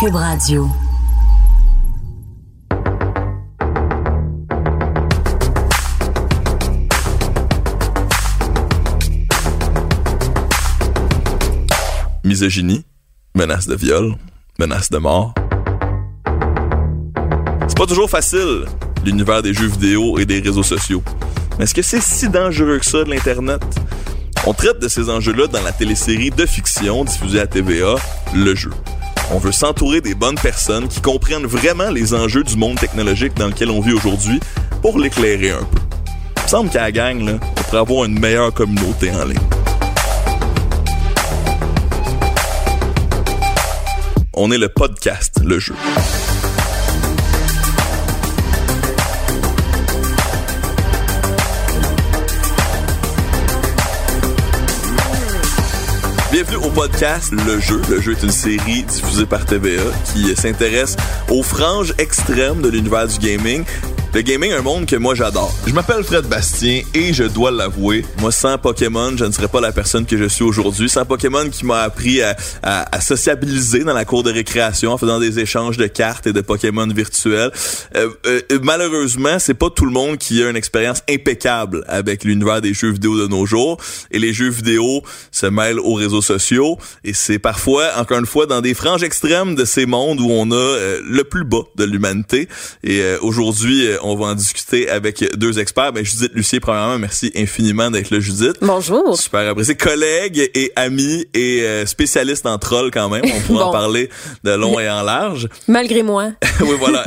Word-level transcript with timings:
Cube 0.00 0.16
Radio. 0.16 0.68
misogynie, 12.24 12.84
menace 13.34 13.66
de 13.66 13.76
viol, 13.76 14.16
menace 14.58 14.90
de 14.90 14.98
mort. 14.98 15.34
C'est 17.68 17.76
pas 17.76 17.86
toujours 17.86 18.10
facile, 18.10 18.64
l'univers 19.04 19.42
des 19.42 19.54
jeux 19.54 19.68
vidéo 19.68 20.18
et 20.18 20.26
des 20.26 20.40
réseaux 20.40 20.62
sociaux. 20.62 21.02
Mais 21.58 21.64
est-ce 21.64 21.74
que 21.74 21.82
c'est 21.82 22.00
si 22.00 22.28
dangereux 22.28 22.78
que 22.78 22.86
ça 22.86 23.04
l'Internet? 23.04 23.62
On 24.46 24.52
traite 24.52 24.78
de 24.78 24.88
ces 24.88 25.08
enjeux-là 25.08 25.46
dans 25.46 25.62
la 25.62 25.72
télésérie 25.72 26.30
de 26.30 26.44
fiction 26.44 27.02
diffusée 27.04 27.40
à 27.40 27.46
TVA, 27.46 27.94
Le 28.34 28.54
Jeu. 28.54 28.70
On 29.30 29.38
veut 29.38 29.52
s'entourer 29.52 30.02
des 30.02 30.14
bonnes 30.14 30.34
personnes 30.34 30.86
qui 30.86 31.00
comprennent 31.00 31.46
vraiment 31.46 31.88
les 31.88 32.12
enjeux 32.12 32.44
du 32.44 32.56
monde 32.56 32.78
technologique 32.78 33.32
dans 33.38 33.46
lequel 33.46 33.70
on 33.70 33.80
vit 33.80 33.94
aujourd'hui 33.94 34.40
pour 34.82 34.98
l'éclairer 34.98 35.52
un 35.52 35.64
peu. 35.64 35.78
Il 36.44 36.50
semble 36.50 36.68
qu'à 36.68 36.82
la 36.82 36.92
gang, 36.92 37.38
on 37.40 37.62
pourrait 37.62 37.78
avoir 37.78 38.04
une 38.04 38.18
meilleure 38.18 38.52
communauté 38.52 39.10
en 39.12 39.24
ligne. 39.24 39.38
On 44.34 44.50
est 44.50 44.58
le 44.58 44.68
podcast, 44.68 45.40
le 45.42 45.58
jeu. 45.58 45.74
Au 56.62 56.70
podcast 56.70 57.32
Le 57.32 57.58
Jeu. 57.58 57.80
Le 57.90 58.00
Jeu 58.00 58.12
est 58.12 58.22
une 58.22 58.30
série 58.30 58.82
diffusée 58.82 59.26
par 59.26 59.44
TVA 59.44 59.82
qui 60.04 60.34
s'intéresse 60.36 60.96
aux 61.28 61.42
franges 61.42 61.94
extrêmes 61.98 62.62
de 62.62 62.68
l'univers 62.68 63.08
du 63.08 63.18
gaming. 63.18 63.64
Le 64.14 64.20
gaming 64.22 64.52
est 64.52 64.54
un 64.54 64.62
monde 64.62 64.86
que 64.86 64.94
moi 64.94 65.16
j'adore. 65.16 65.52
Je 65.66 65.72
m'appelle 65.74 66.04
Fred 66.04 66.26
Bastien 66.26 66.82
et 66.94 67.12
je 67.12 67.24
dois 67.24 67.50
l'avouer, 67.50 68.06
moi 68.20 68.30
sans 68.30 68.58
Pokémon, 68.58 69.12
je 69.16 69.24
ne 69.24 69.32
serais 69.32 69.48
pas 69.48 69.60
la 69.60 69.72
personne 69.72 70.06
que 70.06 70.16
je 70.16 70.26
suis 70.26 70.44
aujourd'hui. 70.44 70.88
Sans 70.88 71.04
Pokémon 71.04 71.48
qui 71.50 71.66
m'a 71.66 71.80
appris 71.80 72.22
à, 72.22 72.36
à- 72.62 72.94
à 72.94 73.00
sociabiliser 73.00 73.80
dans 73.82 73.92
la 73.92 74.04
cour 74.04 74.22
de 74.22 74.30
récréation 74.32 74.92
en 74.92 74.98
faisant 74.98 75.18
des 75.18 75.40
échanges 75.40 75.78
de 75.78 75.88
cartes 75.88 76.28
et 76.28 76.32
de 76.32 76.40
Pokémon 76.42 76.86
virtuels. 76.86 77.50
Euh, 77.96 78.08
euh, 78.26 78.40
malheureusement, 78.62 79.40
c'est 79.40 79.54
pas 79.54 79.68
tout 79.68 79.84
le 79.84 79.90
monde 79.90 80.16
qui 80.18 80.40
a 80.44 80.48
une 80.48 80.54
expérience 80.56 81.02
impeccable 81.10 81.84
avec 81.88 82.22
l'univers 82.22 82.60
des 82.60 82.72
jeux 82.72 82.92
vidéo 82.92 83.18
de 83.20 83.26
nos 83.26 83.46
jours. 83.46 83.78
Et 84.12 84.20
les 84.20 84.32
jeux 84.32 84.50
vidéo 84.50 85.02
se 85.32 85.46
mêlent 85.46 85.80
aux 85.80 85.94
réseaux 85.94 86.22
sociaux. 86.22 86.78
Et 87.02 87.14
c'est 87.14 87.40
parfois, 87.40 87.88
encore 87.98 88.20
une 88.20 88.26
fois, 88.26 88.46
dans 88.46 88.60
des 88.60 88.74
franges 88.74 89.02
extrêmes 89.02 89.56
de 89.56 89.64
ces 89.64 89.86
mondes 89.86 90.20
où 90.20 90.30
on 90.30 90.52
a 90.52 90.54
euh, 90.54 91.00
le 91.04 91.24
plus 91.24 91.42
bas 91.44 91.64
de 91.74 91.82
l'humanité. 91.82 92.48
Et 92.84 93.00
euh, 93.00 93.18
aujourd'hui, 93.20 93.88
euh, 93.88 93.98
on 94.04 94.16
va 94.16 94.26
en 94.26 94.34
discuter 94.34 94.88
avec 94.88 95.24
deux 95.36 95.58
experts. 95.58 95.92
Ben, 95.92 96.04
Judith 96.04 96.32
Lucier, 96.34 96.60
premièrement, 96.60 96.98
merci 96.98 97.32
infiniment 97.34 97.90
d'être 97.90 98.10
là, 98.10 98.20
Judith. 98.20 98.56
Bonjour. 98.60 99.16
Super 99.18 99.48
apprécié. 99.48 99.74
Collègue 99.74 100.50
et 100.54 100.72
ami 100.76 101.26
et 101.34 101.62
euh, 101.62 101.86
spécialiste 101.86 102.46
en 102.46 102.58
troll 102.58 102.90
quand 102.90 103.08
même. 103.08 103.22
On 103.24 103.40
pourra 103.40 103.66
en 103.68 103.72
parler 103.72 104.10
de 104.44 104.52
long 104.52 104.78
et 104.78 104.88
en 104.88 105.02
large. 105.02 105.48
Malgré 105.68 106.02
moi. 106.02 106.30
oui, 106.60 106.76
voilà. 106.78 107.04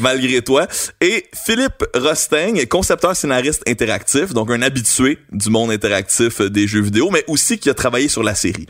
Malgré 0.00 0.42
toi. 0.42 0.66
Et 1.00 1.26
Philippe 1.46 1.84
Rosting, 1.94 2.66
concepteur 2.66 3.16
scénariste 3.16 3.62
interactif, 3.66 4.34
donc 4.34 4.50
un 4.50 4.62
habitué 4.62 5.18
du 5.32 5.50
monde 5.50 5.70
interactif 5.70 6.40
des 6.42 6.66
jeux 6.66 6.82
vidéo, 6.82 7.10
mais 7.10 7.24
aussi 7.26 7.58
qui 7.58 7.70
a 7.70 7.74
travaillé 7.74 8.08
sur 8.08 8.22
la 8.22 8.34
série. 8.34 8.66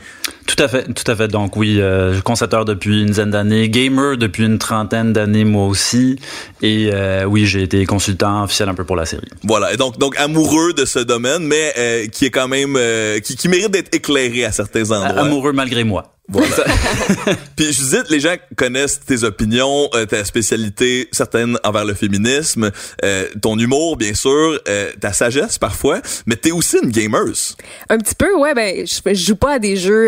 Tout 0.47 0.61
à 0.63 0.67
fait, 0.67 0.93
tout 0.93 1.09
à 1.11 1.15
fait. 1.15 1.27
Donc 1.27 1.55
oui, 1.57 1.77
euh, 1.79 2.21
concepteur 2.21 2.65
depuis 2.65 3.01
une 3.01 3.07
dizaine 3.07 3.31
d'années, 3.31 3.69
gamer 3.69 4.17
depuis 4.17 4.45
une 4.45 4.59
trentaine 4.59 5.11
d'années 5.13 5.43
moi 5.43 5.67
aussi, 5.67 6.17
et 6.61 6.89
euh, 6.93 7.25
oui, 7.25 7.45
j'ai 7.45 7.64
été 7.65 7.85
consultant 7.85 8.43
officiel 8.43 8.69
un 8.69 8.73
peu 8.73 8.83
pour 8.83 8.95
la 8.95 9.05
série. 9.05 9.27
Voilà. 9.43 9.73
Et 9.73 9.77
donc, 9.77 9.97
donc 9.97 10.17
amoureux 10.17 10.73
de 10.73 10.85
ce 10.85 10.99
domaine, 10.99 11.43
mais 11.43 11.73
euh, 11.77 12.07
qui 12.07 12.25
est 12.25 12.31
quand 12.31 12.47
même, 12.47 12.75
euh, 12.77 13.19
qui, 13.19 13.35
qui 13.35 13.47
mérite 13.49 13.71
d'être 13.71 13.93
éclairé 13.93 14.45
à 14.45 14.51
certains 14.51 14.91
endroits. 14.91 15.21
Amoureux 15.21 15.51
malgré 15.51 15.83
moi. 15.83 16.14
Voilà. 16.27 16.47
Puis 17.55 17.71
Judith, 17.71 18.05
les 18.09 18.19
gens 18.19 18.35
connaissent 18.55 18.99
tes 18.99 19.23
opinions, 19.23 19.89
euh, 19.93 20.05
ta 20.05 20.25
spécialité 20.25 21.07
certaines 21.11 21.57
envers 21.63 21.85
le 21.85 21.93
féminisme, 21.93 22.71
euh, 23.03 23.27
ton 23.41 23.57
humour 23.59 23.95
bien 23.97 24.13
sûr, 24.13 24.59
euh, 24.67 24.91
ta 24.99 25.13
sagesse 25.13 25.57
parfois, 25.59 26.01
mais 26.25 26.35
t'es 26.35 26.51
aussi 26.51 26.77
une 26.83 26.89
gameuse. 26.89 27.55
Un 27.89 27.97
petit 27.99 28.15
peu, 28.15 28.33
ouais, 28.35 28.53
ben, 28.53 28.85
je, 28.85 28.99
je 29.05 29.13
joue 29.25 29.35
pas 29.35 29.53
à 29.53 29.59
des 29.59 29.75
jeux 29.77 30.07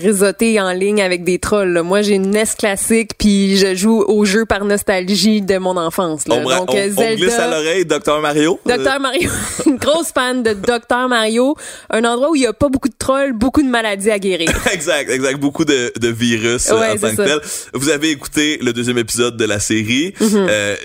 réseautés 0.00 0.60
en 0.60 0.72
ligne 0.72 1.02
avec 1.02 1.24
des 1.24 1.38
trolls. 1.38 1.72
là. 1.72 1.82
Moi, 1.82 2.02
j'ai 2.02 2.14
une 2.14 2.30
NES 2.30 2.44
classique, 2.58 3.12
puis 3.18 3.56
je 3.56 3.74
joue 3.74 4.02
aux 4.06 4.24
jeux 4.24 4.44
par 4.46 4.64
nostalgie 4.64 5.42
de 5.42 5.58
mon 5.58 5.76
enfance. 5.76 6.26
Là. 6.28 6.36
On, 6.36 6.42
Donc, 6.48 6.70
on- 6.72 6.76
euh, 6.76 6.90
on 6.96 7.14
glisse 7.14 7.34
à 7.34 7.38
Zelda, 7.38 7.50
l'oreille 7.58 7.84
Dr 7.84 8.20
Mario. 8.20 8.60
Docteur 8.66 9.00
Mario, 9.00 9.30
une 9.66 9.76
grosse 9.76 10.12
fan 10.12 10.42
de 10.42 10.52
Docteur 10.52 11.08
Mario, 11.08 11.56
un 11.90 12.04
endroit 12.04 12.30
où 12.30 12.36
il 12.36 12.42
y 12.42 12.46
a 12.46 12.52
pas 12.52 12.68
beaucoup 12.68 12.88
de 12.88 12.94
trolls, 12.98 13.32
beaucoup 13.32 13.62
de 13.62 13.68
maladies 13.68 14.10
à 14.10 14.18
guérir. 14.18 14.48
exact, 14.72 15.10
exact. 15.10 15.38
Beaucoup 15.40 15.55
de, 15.64 15.92
de 15.98 16.08
virus 16.08 16.68
euh, 16.70 16.78
Ouais, 16.78 16.90
en 16.90 16.96
tant 16.96 17.10
que 17.10 17.16
ça. 17.16 17.24
tel. 17.24 17.40
Vous 17.74 17.88
avez 17.88 18.10
écouté 18.10 18.58
le 18.62 18.72
deuxième 18.72 18.98
épisode 18.98 19.36
de 19.36 19.44
la 19.44 19.58
série, 19.60 20.12
euh, 20.22 20.76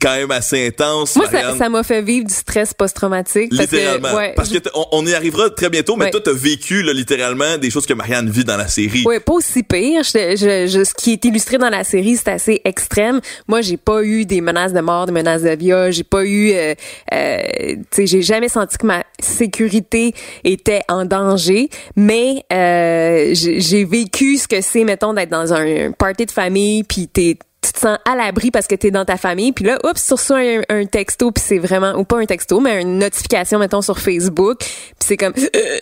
quand 0.00 0.14
même 0.16 0.30
assez 0.30 0.66
intense. 0.66 1.16
Mhm. 1.16 1.22
Moi, 1.22 1.30
ça- 1.30 1.36
Marianne. 1.38 1.58
ça 1.58 1.68
m'a 1.68 1.82
fait 1.82 2.02
vivre 2.02 2.26
du 2.26 2.34
stress 2.34 2.74
post-traumatique. 2.74 3.50
parce 3.56 3.70
que, 3.70 3.76
Littéralement. 3.76 4.14
ouais, 4.14 4.32
Parce 4.36 4.48
que 4.50 4.58
on, 4.74 4.86
on 4.92 5.06
y 5.06 5.14
arrivera 5.14 5.50
très 5.50 5.70
bientôt, 5.70 5.96
mais 5.96 6.06
Ouais. 6.06 6.10
toi, 6.10 6.20
t'as 6.24 6.32
vécu 6.32 6.82
là, 6.82 6.92
littéralement 6.92 7.58
des 7.58 7.70
choses 7.70 7.86
que 7.86 7.94
Marianne 7.94 8.28
vit 8.30 8.44
dans 8.44 8.56
la 8.56 8.68
série. 8.68 9.04
Ouais, 9.04 9.20
pas 9.20 9.32
aussi 9.32 9.62
pire. 9.62 10.02
Je, 10.04 10.36
je, 10.36 10.66
je- 10.72 10.84
ce 10.84 10.94
qui 10.94 11.12
est 11.12 11.24
illustré 11.24 11.58
dans 11.58 11.70
la 11.70 11.84
série, 11.84 12.16
c'est 12.16 12.28
assez 12.30 12.60
extrême. 12.64 13.20
Moi, 13.46 13.60
j'ai 13.62 13.76
pas 13.76 14.02
eu 14.02 14.24
des 14.24 14.40
menaces 14.40 14.72
de 14.72 14.80
mort, 14.80 15.06
des 15.06 15.12
menaces 15.12 15.42
de 15.42 15.50
viol. 15.56 15.92
J'ai 15.92 16.04
pas 16.04 16.24
eu, 16.24 16.52
euh, 16.52 16.74
euh, 17.12 17.38
tu 17.76 17.82
sais, 17.90 18.06
j'ai 18.06 18.22
jamais 18.22 18.48
senti 18.48 18.76
que 18.78 18.86
ma 18.86 19.02
sécurité 19.20 20.14
était 20.44 20.82
en 20.88 21.04
danger. 21.04 21.68
Mais 21.96 22.44
euh, 22.52 23.30
j'ai 23.34 23.77
j'ai 23.78 23.84
vécu 23.84 24.38
ce 24.38 24.48
que 24.48 24.60
c'est, 24.60 24.84
mettons, 24.84 25.14
d'être 25.14 25.30
dans 25.30 25.52
un, 25.52 25.92
party 25.92 26.26
de 26.26 26.30
famille, 26.30 26.82
puis 26.82 27.08
t'es 27.08 27.38
tu 27.60 27.72
te 27.72 27.80
sens 27.80 27.98
à 28.04 28.14
l'abri 28.14 28.52
parce 28.52 28.68
que 28.68 28.76
t'es 28.76 28.92
dans 28.92 29.04
ta 29.04 29.16
famille 29.16 29.50
puis 29.50 29.64
là 29.64 29.78
oups 29.84 30.06
tu 30.06 30.14
reçois 30.14 30.38
un, 30.38 30.62
un 30.68 30.86
texto 30.86 31.32
puis 31.32 31.42
c'est 31.44 31.58
vraiment 31.58 31.92
ou 31.98 32.04
pas 32.04 32.18
un 32.18 32.24
texto 32.24 32.60
mais 32.60 32.80
une 32.80 32.98
notification 32.98 33.58
mettons 33.58 33.82
sur 33.82 33.98
Facebook 33.98 34.58
puis 34.60 34.94
c'est 35.00 35.16
comme 35.16 35.34
euh, 35.36 35.78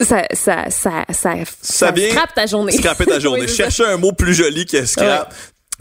ça 0.00 0.24
ça 0.32 0.70
ça 0.70 1.04
ça 1.10 1.34
ça 1.62 1.92
vient 1.92 2.10
scrape 2.10 2.34
ta 2.34 2.46
journée. 2.46 2.72
Scraper 2.72 3.06
ta 3.06 3.20
journée. 3.20 3.42
Oui, 3.46 3.48
ça. 3.48 3.54
Chercher 3.54 3.84
un 3.84 3.96
mot 3.96 4.12
plus 4.12 4.34
joli 4.34 4.66
que 4.66 4.84
scrap. 4.84 5.32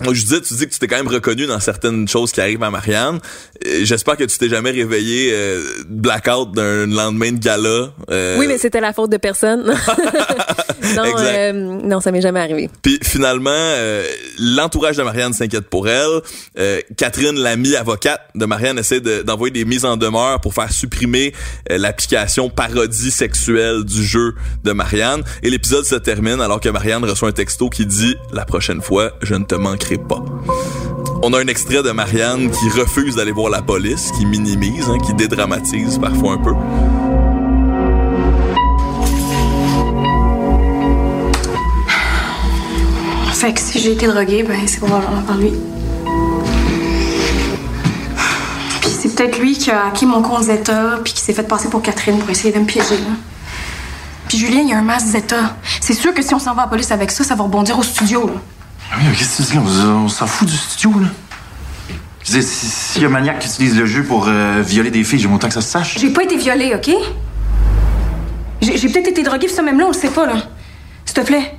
Moi, 0.02 0.14
je 0.14 0.26
dis, 0.26 0.42
tu 0.42 0.54
dis 0.54 0.68
que 0.68 0.74
tu 0.74 0.80
t'es 0.80 0.88
quand 0.88 0.98
même 0.98 1.08
reconnu 1.08 1.46
dans 1.46 1.60
certaines 1.60 2.08
choses 2.08 2.32
qui 2.32 2.40
arrivent 2.42 2.64
à 2.64 2.70
Marianne. 2.70 3.20
Euh, 3.66 3.80
J'espère 3.84 4.16
que 4.18 4.24
tu 4.24 4.38
t'es 4.38 4.50
jamais 4.50 4.72
réveillé 4.72 5.32
euh, 5.34 5.62
blackout 5.88 6.52
d'un 6.54 6.86
lendemain 6.88 7.32
de 7.32 7.38
gala. 7.40 7.90
euh, 8.10 8.38
Oui, 8.40 8.48
mais 8.48 8.58
c'était 8.58 8.80
la 8.82 8.94
faute 8.94 9.12
de 9.12 9.18
personne. 9.18 9.66
non, 10.96 11.04
euh, 11.18 11.52
non, 11.54 12.00
ça 12.00 12.12
m'est 12.12 12.22
jamais 12.22 12.40
arrivé. 12.40 12.69
Puis 12.81 13.00
finalement, 13.04 13.50
euh, 13.54 14.04
l'entourage 14.40 14.98
de 14.98 15.04
Marianne 15.04 15.34
s'inquiète 15.34 15.68
pour 15.69 15.88
elle. 15.90 16.22
Euh, 16.57 16.80
Catherine, 16.98 17.38
l'amie 17.38 17.75
avocate 17.75 18.22
de 18.36 18.45
Marianne, 18.45 18.80
essaie 18.80 19.02
de- 19.02 19.22
d'envoyer 19.22 19.52
des 19.52 19.66
mises 19.66 19.86
en 19.86 19.98
demeure 19.98 20.40
pour 20.42 20.54
faire 20.54 20.72
supprimer 20.72 21.34
l'application 21.69 22.50
parodie 22.50 23.12
sexuelle 23.12 23.84
du 23.84 24.04
jeu 24.04 24.36
de 24.63 24.72
Marianne. 24.72 25.24
Et 25.44 25.50
l'épisode 25.50 25.86
se 25.86 25.95
termine 25.95 26.42
alors 26.42 26.60
que 26.60 26.69
Marianne 26.69 27.04
reçoit 27.04 27.30
un 27.30 27.34
texto 27.34 27.69
qui 27.69 27.86
dit 27.86 28.16
«La 28.34 28.45
prochaine 28.45 28.81
fois, 28.81 29.12
je 29.22 29.36
ne 29.36 29.44
te 29.45 29.56
manquerai 29.56 29.88
pas». 29.97 30.24
On 31.21 31.33
a 31.33 31.39
un 31.39 31.47
extrait 31.47 31.83
de 31.83 31.91
Marianne 31.91 32.50
qui 32.50 32.69
refuse 32.80 33.15
d'aller 33.15 33.33
voir 33.33 33.50
la 33.50 33.62
police, 33.62 34.12
qui 34.18 34.25
minimise, 34.25 34.88
hein, 34.88 34.97
qui 35.06 35.13
dédramatise 35.13 35.97
parfois 35.97 36.33
un 36.33 36.38
peu. 36.38 36.53
Fait 43.33 43.53
que 43.53 43.59
si 43.59 43.80
j'ai 43.80 43.94
été 43.94 44.07
droguée, 44.07 44.44
ben 44.44 44.59
c'est 44.65 44.80
probablement 44.80 45.21
par 45.21 45.38
lui. 45.38 45.53
Puis 48.81 48.89
c'est 48.89 49.15
peut-être 49.15 49.39
lui 49.39 49.57
qui 49.57 49.71
a 49.71 49.88
hacké 49.88 50.06
mon 50.06 50.21
compte 50.21 50.44
Zeta, 50.44 51.00
puis 51.03 51.13
qui 51.13 51.21
s'est 51.21 51.33
fait 51.33 51.44
passer 51.44 51.69
pour 51.69 51.81
Catherine 51.81 52.18
pour 52.19 52.30
essayer 52.30 52.53
de 52.53 52.59
me 52.59 52.65
piéger. 52.65 52.97
là. 52.97 53.15
Puis 54.27 54.38
Julien, 54.38 54.62
il 54.62 54.69
y 54.69 54.74
a 54.74 54.77
un 54.77 54.83
masque 54.83 55.07
Zeta. 55.07 55.56
C'est 55.81 55.94
sûr 55.94 56.13
que 56.13 56.21
si 56.21 56.33
on 56.33 56.39
s'en 56.39 56.53
va 56.53 56.63
à 56.63 56.65
la 56.65 56.69
police 56.69 56.92
avec 56.92 57.12
ça, 57.12 57.24
ça 57.24 57.35
va 57.35 57.44
rebondir 57.44 57.80
au 57.80 57.83
studio. 57.83 58.27
là. 58.27 58.58
Ah 58.91 58.95
oui, 58.97 59.03
mais 59.09 59.15
qu'est-ce 59.15 59.38
que 59.44 59.44
tu 59.44 59.51
dis? 59.51 59.56
Là? 59.57 59.62
On, 59.88 60.06
on 60.06 60.09
s'en 60.09 60.27
fout 60.27 60.47
du 60.47 60.56
studio, 60.57 60.91
là. 61.00 61.07
Je 62.24 62.31
veux 62.33 62.39
dire, 62.39 62.50
si- 62.50 62.65
S'il 62.68 63.01
y 63.01 63.06
a 63.06 63.07
un 63.07 63.12
maniaque 63.12 63.39
qui 63.39 63.47
utilise 63.47 63.77
le 63.77 63.86
jeu 63.86 64.03
pour 64.03 64.25
euh, 64.27 64.62
violer 64.65 64.91
des 64.91 65.03
filles, 65.03 65.19
j'aime 65.19 65.33
autant 65.33 65.47
que 65.47 65.53
ça 65.53 65.62
se 65.62 65.69
sache. 65.69 65.97
J'ai 66.00 66.09
pas 66.12 66.24
été 66.24 66.38
violée, 66.38 66.74
OK? 66.75 66.89
J'ai 68.62 68.77
j'ai 68.77 68.89
peut-être 68.89 69.07
été 69.07 69.24
droguée, 69.24 69.47
ça 69.47 69.62
même 69.62 69.80
là, 69.80 69.86
on 69.86 69.89
le 69.89 69.94
sait 69.94 70.09
pas, 70.09 70.25
là. 70.25 70.33
S'il 71.06 71.13
te 71.15 71.21
plaît. 71.21 71.56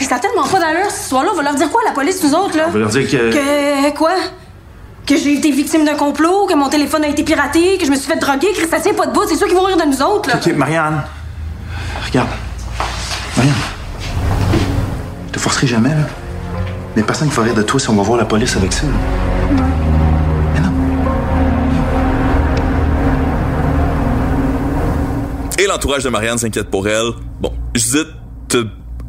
Mais 0.00 0.06
ça 0.06 0.16
a 0.16 0.18
tellement 0.18 0.46
pas 0.46 0.58
d'allure, 0.60 0.90
cette 0.90 1.02
histoire-là. 1.02 1.30
On 1.32 1.36
va 1.36 1.42
leur 1.42 1.54
dire 1.54 1.70
quoi, 1.70 1.80
la 1.86 1.92
police, 1.92 2.22
nous 2.22 2.34
autres, 2.34 2.56
là? 2.56 2.64
On 2.68 2.70
va 2.72 2.78
leur 2.78 2.88
dire 2.88 3.06
que. 3.08 3.32
Que 3.32 3.96
quoi? 3.96 4.12
Que 5.06 5.16
j'ai 5.16 5.34
été 5.34 5.50
victime 5.52 5.84
d'un 5.84 5.94
complot, 5.94 6.46
que 6.46 6.54
mon 6.54 6.68
téléphone 6.68 7.04
a 7.04 7.08
été 7.08 7.22
piraté, 7.24 7.78
que 7.78 7.84
je 7.86 7.90
me 7.90 7.96
suis 7.96 8.10
fait 8.10 8.18
droguer, 8.18 8.48
que 8.52 8.66
ça 8.68 8.80
tient 8.80 8.94
pas 8.94 9.06
de 9.06 9.12
bout. 9.12 9.24
C'est 9.28 9.36
sûr 9.36 9.46
qu'ils 9.46 9.56
vont 9.56 9.64
rire 9.64 9.76
de 9.76 9.84
nous 9.84 10.02
autres, 10.02 10.28
là. 10.30 10.36
Ok, 10.36 10.52
Marianne. 10.54 11.02
Regarde. 12.06 12.28
Te 15.36 15.40
forcerai 15.42 15.66
jamais, 15.66 15.90
là. 15.90 16.08
Mais 16.96 17.02
personne 17.02 17.28
ne 17.28 17.32
va 17.34 17.42
rire 17.42 17.54
de 17.54 17.60
toi 17.60 17.78
si 17.78 17.90
on 17.90 17.94
va 17.94 18.02
voir 18.02 18.16
la 18.16 18.24
police 18.24 18.56
avec 18.56 18.72
ça, 18.72 18.84
là. 18.86 18.92
Mais 20.54 20.60
non. 20.60 20.72
Et 25.58 25.66
l'entourage 25.66 26.04
de 26.04 26.08
Marianne 26.08 26.38
s'inquiète 26.38 26.70
pour 26.70 26.88
elle. 26.88 27.10
Bon, 27.38 27.52
Judith, 27.74 28.08
t'as 28.48 28.62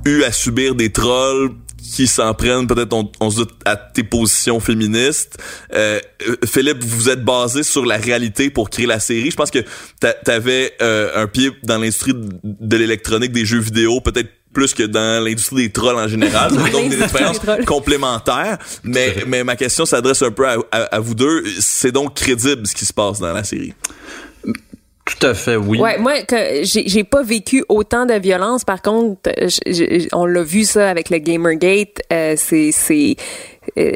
eu 0.04 0.24
à 0.24 0.34
subir 0.34 0.76
des 0.76 0.92
trolls 0.92 1.52
qui 1.82 2.08
s'en 2.08 2.34
prennent, 2.34 2.68
peut-être 2.68 2.92
on, 2.92 3.10
on 3.22 3.30
se 3.30 3.38
doute, 3.38 3.52
à 3.64 3.78
tes 3.78 4.04
positions 4.04 4.60
féministes. 4.60 5.38
Euh, 5.74 6.02
euh, 6.28 6.36
Philippe, 6.46 6.84
vous 6.84 7.08
êtes 7.10 7.24
basé 7.24 7.64
sur 7.64 7.86
la 7.86 7.96
réalité 7.96 8.50
pour 8.50 8.70
créer 8.70 8.86
la 8.86 9.00
série. 9.00 9.32
Je 9.32 9.38
pense 9.38 9.52
que 9.52 9.60
t'a- 10.02 10.12
t'avais 10.14 10.74
euh, 10.82 11.24
un 11.24 11.28
pied 11.28 11.52
dans 11.64 11.78
l'industrie 11.78 12.14
de 12.44 12.78
l'électronique, 12.78 13.32
des 13.32 13.46
jeux 13.46 13.60
vidéo, 13.60 14.02
peut-être 14.02 14.28
plus 14.54 14.74
que 14.74 14.84
dans 14.84 15.24
l'industrie 15.24 15.68
des 15.68 15.72
trolls 15.72 15.98
en 15.98 16.08
général. 16.08 16.52
Donc 16.72 16.90
des 16.90 17.02
expériences 17.02 17.40
complémentaires. 17.66 18.58
Mais, 18.84 19.14
mais 19.28 19.44
ma 19.44 19.56
question 19.56 19.86
s'adresse 19.86 20.22
un 20.24 20.32
peu 20.32 20.48
à, 20.48 20.58
à- 20.72 20.84
à 20.96 21.00
vous 21.00 21.14
deux. 21.16 21.44
C'est 21.60 21.92
donc 21.92 22.16
crédible 22.16 22.66
ce 22.66 22.74
qui 22.76 22.86
se 22.86 22.94
passe 22.94 23.20
dans 23.20 23.34
la 23.34 23.44
série? 23.44 23.74
Tout 25.06 25.26
à 25.28 25.34
fait, 25.34 25.56
oui. 25.56 25.80
Ouais, 25.80 25.98
moi, 26.00 26.22
que 26.24 26.36
j'ai 26.64 27.04
pas 27.06 27.24
vécu 27.24 27.64
autant 27.70 28.06
de 28.06 28.14
violence. 28.16 28.66
Par 28.66 28.82
contre, 28.82 29.30
j- 29.48 29.60
j- 29.68 30.10
on 30.12 30.26
l'a 30.26 30.44
vu 30.44 30.66
ça 30.66 30.90
avec 30.90 31.10
le 31.10 31.20
Gamergate. 31.20 32.02
Euh, 32.12 32.34
c'est 32.36 32.72
c'est 32.74 33.16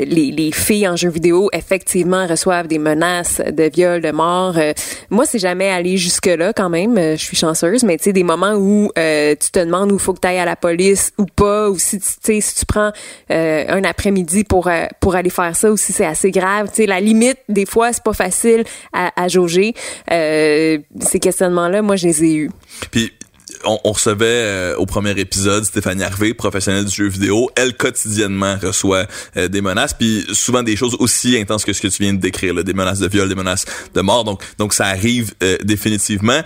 les, 0.05 0.31
les 0.31 0.51
filles 0.51 0.87
en 0.87 0.95
jeu 0.95 1.09
vidéo 1.09 1.49
effectivement 1.53 2.27
reçoivent 2.27 2.67
des 2.67 2.77
menaces 2.77 3.41
de 3.41 3.69
viol, 3.73 4.01
de 4.01 4.11
mort. 4.11 4.57
Euh, 4.57 4.73
moi, 5.09 5.25
c'est 5.25 5.39
jamais 5.39 5.69
allé 5.69 5.97
jusque 5.97 6.27
là 6.27 6.53
quand 6.53 6.69
même. 6.69 6.97
Euh, 6.97 7.17
Je 7.17 7.23
suis 7.23 7.37
chanceuse, 7.37 7.83
mais 7.83 7.97
tu 7.97 8.05
sais 8.05 8.13
des 8.13 8.23
moments 8.23 8.53
où 8.53 8.91
euh, 8.97 9.35
tu 9.39 9.49
te 9.51 9.59
demandes 9.59 9.91
où 9.91 9.97
faut 9.99 10.13
que 10.13 10.19
tu 10.19 10.27
ailles 10.27 10.39
à 10.39 10.45
la 10.45 10.55
police 10.55 11.11
ou 11.17 11.25
pas, 11.25 11.69
ou 11.69 11.79
si 11.79 11.99
tu 11.99 12.41
si 12.41 12.55
tu 12.55 12.65
prends 12.65 12.91
euh, 13.31 13.65
un 13.69 13.83
après-midi 13.83 14.43
pour 14.43 14.67
euh, 14.67 14.85
pour 14.99 15.15
aller 15.15 15.29
faire 15.29 15.55
ça, 15.55 15.71
ou 15.71 15.77
si 15.77 15.91
c'est 15.93 16.05
assez 16.05 16.31
grave. 16.31 16.69
Tu 16.69 16.75
sais 16.75 16.85
la 16.85 16.99
limite 16.99 17.39
des 17.49 17.65
fois 17.65 17.91
c'est 17.93 18.03
pas 18.03 18.13
facile 18.13 18.63
à, 18.93 19.11
à 19.21 19.27
jauger. 19.27 19.73
Euh, 20.11 20.77
ces 20.99 21.19
questionnements-là, 21.19 21.81
moi, 21.81 21.95
je 21.95 22.07
les 22.07 22.23
ai 22.23 22.33
eus. 22.35 22.51
On, 23.65 23.79
on 23.83 23.91
recevait 23.91 24.25
euh, 24.25 24.75
au 24.77 24.85
premier 24.85 25.11
épisode 25.11 25.63
Stéphanie 25.63 26.03
Harvey, 26.03 26.33
professionnelle 26.33 26.85
du 26.85 26.95
jeu 26.95 27.07
vidéo. 27.07 27.49
Elle 27.55 27.75
quotidiennement 27.75 28.57
reçoit 28.61 29.05
euh, 29.37 29.47
des 29.47 29.61
menaces, 29.61 29.93
puis 29.93 30.25
souvent 30.33 30.63
des 30.63 30.75
choses 30.75 30.95
aussi 30.99 31.37
intenses 31.37 31.65
que 31.65 31.73
ce 31.73 31.81
que 31.81 31.87
tu 31.87 32.03
viens 32.03 32.13
de 32.13 32.19
décrire, 32.19 32.63
des 32.63 32.73
menaces 32.73 32.99
de 32.99 33.07
viol, 33.07 33.27
des 33.29 33.35
menaces 33.35 33.65
de 33.93 34.01
mort. 34.01 34.23
Donc, 34.23 34.41
donc 34.57 34.73
ça 34.73 34.85
arrive 34.85 35.33
euh, 35.43 35.57
définitivement. 35.63 36.41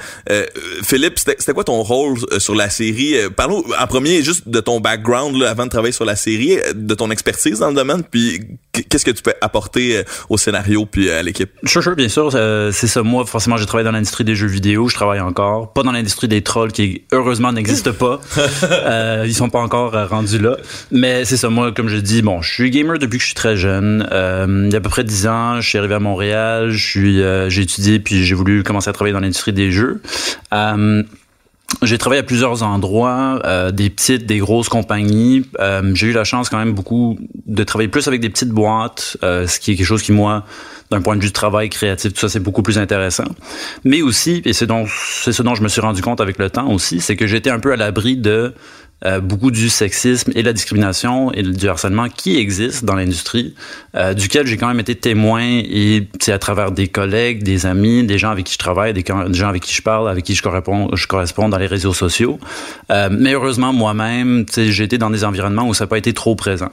Philippe, 0.84 1.20
c'était 1.20 1.54
quoi 1.54 1.64
ton 1.64 1.82
rôle 1.82 2.18
sur 2.40 2.56
la 2.56 2.70
série? 2.70 3.16
Parlons 3.36 3.64
en 3.80 3.88
premier 3.88 4.24
juste 4.24 4.48
de 4.48 4.60
ton 4.60 4.80
background 4.80 5.42
avant 5.44 5.66
de 5.66 5.70
travailler 5.70 5.92
sur 5.92 6.06
la 6.06 6.16
série, 6.16 6.58
de 6.74 6.96
ton 6.96 7.12
expertise 7.12 7.60
dans 7.60 7.70
le 7.70 7.76
domaine, 7.76 8.04
puis 8.04 8.42
qu'est-ce 8.84 9.06
que 9.06 9.12
tu 9.12 9.22
peux 9.22 9.34
apporter 9.42 9.98
euh, 9.98 10.04
au 10.30 10.38
scénario 10.38 10.86
puis 10.86 11.10
euh, 11.10 11.20
à 11.20 11.24
l'équipe? 11.24 11.50
Sure, 11.64 11.84
sure, 11.84 11.96
bien 11.96 12.10
sûr. 12.10 12.32
euh, 12.36 12.72
c'est 12.72 12.88
ça. 12.88 13.04
Moi, 13.04 13.26
forcément, 13.26 13.58
j'ai 13.58 13.66
travaillé 13.66 13.86
dans 13.86 13.92
l'industrie 13.92 14.24
des 14.24 14.36
jeux 14.36 14.48
vidéo. 14.48 14.88
Je 14.88 14.96
travaille 14.96 15.20
encore. 15.20 15.74
Pas 15.74 15.84
dans 15.84 15.92
l'industrie 15.92 16.28
des 16.28 16.42
trolls 16.42 16.72
qui, 16.72 17.04
heureusement, 17.12 17.52
n'existe 17.52 17.92
pas. 17.92 18.22
euh, 18.64 19.24
ils 19.26 19.34
sont 19.36 19.50
pas 19.50 19.60
encore 19.60 19.94
rendus 20.10 20.40
là. 20.40 20.58
Mais 20.92 21.26
c'est 21.26 21.38
ça. 21.38 21.50
Moi, 21.50 21.72
comme 21.72 21.90
je 21.90 21.98
dis, 21.98 22.22
bon, 22.22 22.42
je 22.42 22.52
suis 22.52 22.70
gamer 22.70 23.00
depuis 23.00 23.18
que 23.18 23.22
je 23.22 23.28
suis 23.28 23.36
très 23.36 23.56
jeune. 23.56 24.08
Euh, 24.12 24.64
il 24.66 24.72
y 24.72 24.76
a 24.76 24.78
à 24.78 24.82
peu 24.82 24.90
près 24.90 25.04
10 25.04 25.28
ans, 25.28 25.62
je 25.62 25.68
suis 25.70 25.78
arrivé 25.78 25.96
à 25.96 26.00
Montréal. 26.00 26.72
Je 26.72 26.88
suis, 26.88 27.22
euh, 27.22 27.50
j'ai 27.50 27.64
étudié 27.64 28.00
puis 28.00 28.24
j'ai 28.26 28.36
voulu 28.36 28.64
commencer 28.64 28.90
à 28.90 28.94
travailler 28.94 29.14
dans 29.14 29.20
l'industrie 29.20 29.54
des 29.54 29.72
jeux. 29.72 30.02
Euh, 30.54 31.04
j'ai 31.82 31.98
travaillé 31.98 32.20
à 32.20 32.24
plusieurs 32.24 32.64
endroits, 32.64 33.40
euh, 33.46 33.72
des 33.72 33.90
petites, 33.90 34.26
des 34.26 34.38
grosses 34.38 34.70
compagnies. 34.70 35.46
Euh, 35.60 35.92
j'ai 35.96 36.08
eu 36.08 36.14
la 36.14 36.24
chance 36.24 36.50
quand 36.50 36.58
même 36.58 36.74
beaucoup 36.74 37.18
de 37.46 37.64
travailler 37.64 37.88
plus 37.88 38.08
avec 38.08 38.22
des 38.22 38.30
petites 38.30 38.50
boîtes, 38.50 39.18
euh, 39.24 39.48
ce 39.48 39.60
qui 39.60 39.72
est 39.72 39.76
quelque 39.76 39.86
chose 39.86 40.04
qui 40.04 40.12
moi, 40.12 40.46
d'un 40.92 41.02
point 41.02 41.16
de 41.16 41.22
vue 41.22 41.30
de 41.30 41.34
travail 41.34 41.70
créatif, 41.70 42.14
tout 42.14 42.20
ça 42.20 42.30
c'est 42.30 42.40
beaucoup 42.40 42.62
plus 42.62 42.78
intéressant. 42.78 43.26
Mais 43.84 44.02
aussi, 44.02 44.42
et 44.46 44.54
c'est 44.54 44.68
c'est 45.24 45.32
ce 45.32 45.44
dont 45.44 45.56
je 45.56 45.64
me 45.64 45.68
suis 45.68 45.82
rendu 45.82 46.02
compte 46.02 46.22
avec 46.22 46.38
le 46.38 46.50
temps 46.50 46.70
aussi, 46.72 47.02
c'est 47.02 47.16
que 47.16 47.28
j'étais 47.28 47.50
un 47.50 47.60
peu 47.60 47.72
à 47.72 47.76
l'abri 47.76 48.18
de 48.18 48.54
euh, 49.04 49.20
beaucoup 49.20 49.52
du 49.52 49.68
sexisme 49.68 50.32
et 50.36 50.42
la 50.42 50.54
discrimination 50.54 51.30
et 51.34 51.44
du 51.44 51.68
harcèlement 51.68 52.08
qui 52.08 52.38
existe 52.38 52.86
dans 52.86 52.96
l'industrie, 52.96 53.54
euh, 53.94 54.14
duquel 54.14 54.48
j'ai 54.48 54.56
quand 54.56 54.70
même 54.70 54.80
été 54.80 54.96
témoin 54.96 55.44
et 55.44 56.08
c'est 56.22 56.32
à 56.32 56.40
travers 56.40 56.72
des 56.72 56.88
collègues, 56.88 57.44
des 57.44 57.66
amis, 57.66 58.06
des 58.06 58.18
gens 58.18 58.30
avec 58.30 58.46
qui 58.46 58.54
je 58.54 58.58
travaille, 58.58 58.94
des, 58.94 59.04
gens 59.34 59.50
avec 59.50 59.64
qui 59.64 59.74
je 59.74 59.82
parle, 59.82 60.10
avec 60.10 60.24
qui 60.24 60.34
je 60.34 60.42
corresponds, 60.42 60.96
je 60.96 61.08
corresponds 61.08 61.50
dans 61.50 61.58
les 61.58 61.68
réseaux 61.68 61.94
sociaux. 61.94 62.40
Euh, 62.90 63.10
mais 63.12 63.34
heureusement, 63.34 63.74
moi-même, 63.74 64.46
été 64.56 64.98
dans 64.98 65.10
des 65.10 65.26
environnements 65.26 65.68
où 65.68 65.74
ça 65.74 65.84
n'a 65.84 65.88
pas 65.90 65.98
été 65.98 66.14
trop 66.14 66.36
présent. 66.36 66.70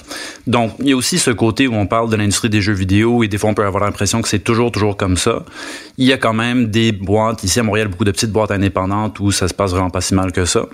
Donc, 0.46 0.74
il 0.78 0.88
y 0.88 0.92
a 0.92 0.96
aussi 0.96 1.18
ce 1.18 1.32
côté 1.32 1.66
où 1.66 1.74
on 1.74 1.86
parle 1.86 2.08
de 2.08 2.14
l'industrie 2.14 2.48
des 2.48 2.62
jeux 2.62 2.72
vidéo 2.72 3.24
et 3.24 3.28
des 3.28 3.36
fois 3.36 3.50
on 3.50 3.54
peut 3.54 3.66
avoir 3.66 3.82
l'impression 3.82 4.22
que 4.22 4.28
c'est 4.28 4.38
toujours, 4.38 4.70
toujours 4.70 4.96
comme 4.96 5.16
ça. 5.16 5.44
Il 5.98 6.06
y 6.06 6.12
a 6.12 6.18
quand 6.18 6.34
même 6.34 6.70
des 6.70 6.92
boîtes, 6.92 7.42
ici 7.42 7.58
à 7.58 7.64
Montréal, 7.64 7.88
beaucoup 7.88 8.04
de 8.04 8.12
petites 8.12 8.32
boîtes 8.32 8.52
indépendantes 8.52 9.18
où 9.18 9.32
ça 9.32 9.48
se 9.48 9.54
passe 9.54 9.72
vraiment 9.72 9.90
pas 9.90 10.00
si 10.00 10.14
mal 10.14 10.30
que 10.30 10.44
ça 10.44 10.66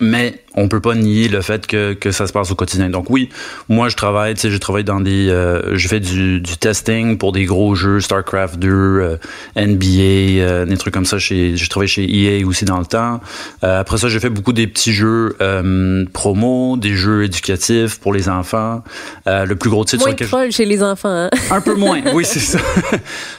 mais 0.00 0.42
on 0.56 0.68
peut 0.68 0.80
pas 0.80 0.94
nier 0.94 1.28
le 1.28 1.42
fait 1.42 1.66
que, 1.66 1.92
que 1.94 2.10
ça 2.10 2.26
se 2.26 2.32
passe 2.32 2.50
au 2.50 2.54
quotidien. 2.54 2.90
Donc 2.90 3.06
oui, 3.08 3.28
moi 3.68 3.88
je 3.88 3.96
travaille, 3.96 4.34
tu 4.34 4.40
sais, 4.40 4.50
je 4.50 4.56
travaille 4.58 4.84
dans 4.84 5.00
des, 5.00 5.28
euh, 5.28 5.76
je 5.76 5.88
fais 5.88 6.00
du, 6.00 6.40
du 6.40 6.56
testing 6.56 7.18
pour 7.18 7.32
des 7.32 7.44
gros 7.44 7.74
jeux, 7.74 8.00
Starcraft 8.00 8.58
2, 8.58 8.68
euh, 8.68 9.16
NBA, 9.56 10.42
euh, 10.42 10.64
des 10.66 10.76
trucs 10.76 10.94
comme 10.94 11.04
ça. 11.06 11.18
Chez, 11.18 11.56
je 11.56 11.68
travaille 11.68 11.88
chez 11.88 12.04
EA 12.04 12.44
aussi 12.46 12.64
dans 12.64 12.78
le 12.78 12.86
temps. 12.86 13.20
Euh, 13.64 13.80
après 13.80 13.98
ça, 13.98 14.08
j'ai 14.08 14.18
fait 14.20 14.30
beaucoup 14.30 14.52
des 14.52 14.66
petits 14.66 14.92
jeux 14.92 15.36
euh, 15.40 16.04
promo, 16.12 16.76
des 16.76 16.94
jeux 16.94 17.24
éducatifs 17.24 17.98
pour 18.00 18.12
les 18.12 18.28
enfants. 18.28 18.82
Euh, 19.26 19.44
le 19.44 19.54
plus 19.56 19.70
gros 19.70 19.84
titre 19.84 20.02
Moins 20.04 20.10
sur 20.16 20.18
de 20.18 20.24
lequel 20.24 20.50
je- 20.50 20.56
chez 20.56 20.64
les 20.66 20.82
enfants. 20.82 21.08
Hein? 21.10 21.30
un 21.50 21.60
peu 21.60 21.74
moins, 21.74 22.00
oui 22.14 22.24
c'est 22.24 22.40
ça. 22.40 22.58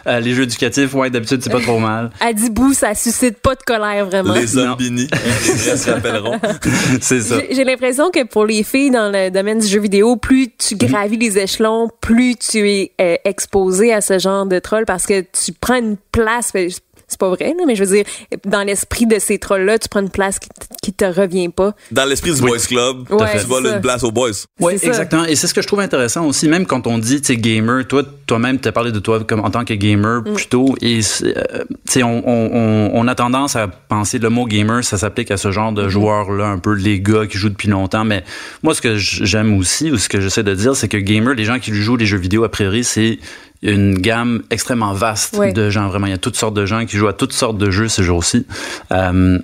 Euh, 0.07 0.19
les 0.19 0.33
jeux 0.33 0.43
éducatifs, 0.43 0.93
ouais, 0.95 1.09
d'habitude 1.11 1.41
c'est 1.43 1.51
pas 1.51 1.59
trop 1.59 1.77
mal. 1.77 2.09
À 2.19 2.33
Dibou, 2.33 2.73
ça 2.73 2.95
suscite 2.95 3.37
pas 3.39 3.53
de 3.53 3.61
colère 3.63 4.05
vraiment. 4.07 4.33
Les 4.33 4.47
zombini, 4.47 5.07
les 5.11 5.53
vrais 5.53 5.77
se 5.77 5.91
rappelleront. 5.91 6.39
c'est 7.03 7.21
ça. 7.21 7.39
J'ai 7.49 7.63
l'impression 7.63 8.11
que 8.11 8.23
pour 8.23 8.45
les 8.45 8.63
filles 8.63 8.91
dans 8.91 9.11
le 9.11 9.29
domaine 9.29 9.59
du 9.59 9.67
jeu 9.67 9.79
vidéo, 9.79 10.15
plus 10.15 10.49
tu 10.57 10.75
gravis 10.75 11.17
les 11.17 11.37
échelons, 11.37 11.89
plus 11.99 12.35
tu 12.35 12.69
es 12.69 12.91
euh, 13.01 13.15
exposé 13.25 13.91
à 13.91 14.01
ce 14.01 14.19
genre 14.19 14.45
de 14.45 14.59
troll 14.59 14.85
parce 14.85 15.05
que 15.05 15.21
tu 15.21 15.51
prends 15.51 15.75
une 15.75 15.97
place. 16.11 16.53
C'est 17.11 17.19
pas 17.19 17.29
vrai, 17.29 17.53
là, 17.57 17.65
mais 17.67 17.75
je 17.75 17.83
veux 17.83 17.93
dire, 17.95 18.05
dans 18.45 18.63
l'esprit 18.65 19.05
de 19.05 19.19
ces 19.19 19.37
trolls-là, 19.37 19.77
tu 19.79 19.89
prends 19.89 19.99
une 20.01 20.09
place 20.09 20.39
qui, 20.81 20.93
te 20.93 21.05
revient 21.05 21.49
pas. 21.49 21.73
Dans 21.91 22.05
l'esprit 22.05 22.31
du 22.33 22.41
Oui. 22.41 22.49
boys 22.51 22.57
club, 22.59 23.09
Ouais, 23.11 23.39
tu 23.39 23.45
voles 23.47 23.67
une 23.67 23.81
place 23.81 24.03
aux 24.03 24.11
boys. 24.11 24.31
Oui, 24.59 24.73
exactement. 24.81 25.25
Et 25.25 25.35
c'est 25.35 25.47
ce 25.47 25.53
que 25.53 25.61
je 25.61 25.67
trouve 25.67 25.79
intéressant 25.81 26.25
aussi, 26.25 26.47
même 26.47 26.65
quand 26.65 26.87
on 26.87 26.97
dit, 26.97 27.21
tu 27.21 27.27
sais, 27.27 27.37
gamer, 27.37 27.85
toi, 27.87 28.03
toi-même, 28.27 28.59
tu 28.59 28.67
as 28.67 28.71
parlé 28.71 28.91
de 28.91 28.99
toi 28.99 29.23
comme 29.23 29.41
en 29.41 29.49
tant 29.51 29.63
que 29.65 29.73
gamer 29.73 30.21
Mm. 30.21 30.33
plutôt. 30.33 30.75
Et, 30.81 30.99
euh, 31.23 31.63
tu 31.67 31.75
sais, 31.85 32.03
on, 32.03 32.23
on, 32.27 32.49
on, 32.53 32.91
on 32.93 33.07
a 33.07 33.15
tendance 33.15 33.55
à 33.55 33.67
penser 33.67 34.19
le 34.19 34.29
mot 34.29 34.45
gamer, 34.45 34.83
ça 34.83 34.97
s'applique 34.97 35.31
à 35.31 35.37
ce 35.37 35.51
genre 35.51 35.71
Mm-hmm. 35.71 35.83
de 35.83 35.89
joueurs-là, 35.89 36.47
un 36.47 36.57
peu 36.59 36.73
les 36.73 36.99
gars 37.01 37.27
qui 37.27 37.37
jouent 37.37 37.49
depuis 37.49 37.67
longtemps. 37.69 38.03
Mais 38.05 38.23
moi, 38.63 38.73
ce 38.73 38.81
que 38.81 38.95
j'aime 38.97 39.57
aussi, 39.57 39.91
ou 39.91 39.97
ce 39.97 40.09
que 40.09 40.19
j'essaie 40.21 40.43
de 40.43 40.53
dire, 40.55 40.75
c'est 40.75 40.87
que 40.87 40.97
gamer, 40.97 41.33
les 41.35 41.45
gens 41.45 41.59
qui 41.59 41.73
jouent 41.73 41.97
les 41.97 42.05
jeux 42.05 42.17
vidéo, 42.17 42.43
a 42.43 42.49
priori, 42.49 42.83
c'est 42.83 43.19
une 43.63 43.93
gamme 43.99 44.43
extrêmement 44.49 44.93
vaste 44.93 45.37
Ouais. 45.37 45.53
de 45.53 45.69
gens. 45.69 45.87
Vraiment, 45.87 46.07
il 46.07 46.11
y 46.11 46.13
a 46.15 46.17
toutes 46.19 46.37
sortes 46.37 46.55
de 46.55 46.65
gens 46.65 46.85
qui 46.85 46.97
jouent 46.97 47.07
à 47.07 47.13
toutes 47.13 47.33
sortes 47.33 47.57
de 47.57 47.69
jeux 47.71 47.87
ces 47.87 48.03
jours-ci. 48.03 48.45
Euh, 48.91 49.37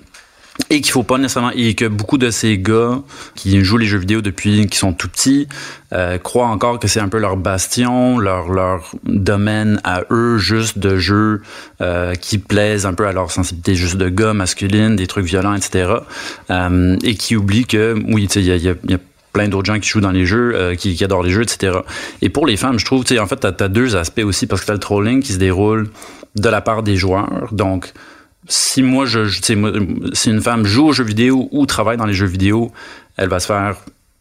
et 0.71 0.81
qu'il 0.81 0.91
faut 0.91 1.03
pas 1.03 1.19
nécessairement 1.19 1.51
et 1.53 1.75
que 1.75 1.85
beaucoup 1.85 2.17
de 2.17 2.31
ces 2.31 2.57
gars 2.57 2.99
qui 3.35 3.63
jouent 3.63 3.77
les 3.77 3.85
jeux 3.85 3.99
vidéo 3.99 4.21
depuis 4.21 4.65
qu'ils 4.65 4.73
sont 4.73 4.91
tout 4.91 5.07
petits 5.07 5.47
euh, 5.93 6.17
croient 6.17 6.47
encore 6.47 6.79
que 6.79 6.87
c'est 6.87 6.99
un 6.99 7.09
peu 7.09 7.19
leur 7.19 7.37
bastion, 7.37 8.17
leur 8.17 8.49
leur 8.49 8.89
domaine 9.03 9.79
à 9.83 10.01
eux 10.09 10.39
juste 10.39 10.79
de 10.79 10.97
jeux 10.97 11.43
euh, 11.81 12.15
qui 12.15 12.39
plaisent 12.39 12.87
un 12.87 12.95
peu 12.95 13.05
à 13.05 13.11
leur 13.13 13.29
sensibilité 13.29 13.75
juste 13.75 13.97
de 13.97 14.09
gars 14.09 14.33
masculines, 14.33 14.95
des 14.95 15.05
trucs 15.05 15.25
violents, 15.27 15.53
etc. 15.53 15.93
Euh, 16.49 16.97
et 17.03 17.13
qui 17.13 17.35
oublient 17.35 17.67
que 17.67 17.93
oui, 18.07 18.25
tu 18.27 18.33
sais, 18.33 18.39
il 18.41 18.47
y 18.47 18.51
a, 18.51 18.55
y 18.55 18.69
a- 18.69 18.75
il 18.83 18.91
y 18.91 18.95
a 18.95 18.99
plein 19.37 19.49
d'autres 19.49 19.71
gens 19.71 19.79
qui 19.79 19.87
jouent 19.87 20.01
dans 20.01 20.11
les 20.11 20.25
jeux, 20.25 20.53
euh, 20.55 20.73
qui, 20.73 21.03
adorent 21.03 21.21
les 21.21 21.29
jeux, 21.29 21.43
etc. 21.43 21.77
Et 22.23 22.29
pour 22.29 22.47
les 22.47 22.57
femmes, 22.57 22.79
je 22.79 22.85
trouve, 22.85 23.03
tu 23.03 23.13
sais, 23.13 23.19
en 23.19 23.27
fait, 23.27 23.35
t'as 23.35 23.65
as 23.65 23.67
deux 23.67 23.95
aspects 23.95 24.23
aussi 24.25 24.47
parce 24.47 24.61
que 24.61 24.65
t'as 24.65 24.73
le 24.73 24.79
trolling 24.79 25.21
qui 25.21 25.33
se 25.33 25.37
déroule 25.37 25.89
de 26.35 26.49
la 26.49 26.61
part 26.61 26.81
des 26.81 26.95
joueurs, 26.95 27.49
donc 27.51 27.93
si 28.47 28.81
moi, 28.81 29.05
je, 29.05 29.25
je 29.25 29.41
tu 29.41 29.55
moi, 29.55 29.71
si 30.13 30.31
une 30.31 30.41
femme 30.41 30.65
joue 30.65 30.87
aux 30.87 30.93
jeux 30.93 31.03
vidéo 31.03 31.49
ou 31.51 31.67
travaille 31.67 31.97
dans 31.97 32.05
les 32.07 32.15
jeux 32.15 32.25
vidéo, 32.25 32.71
elle 33.15 33.29
va 33.29 33.39
se 33.39 33.45
faire 33.45 33.75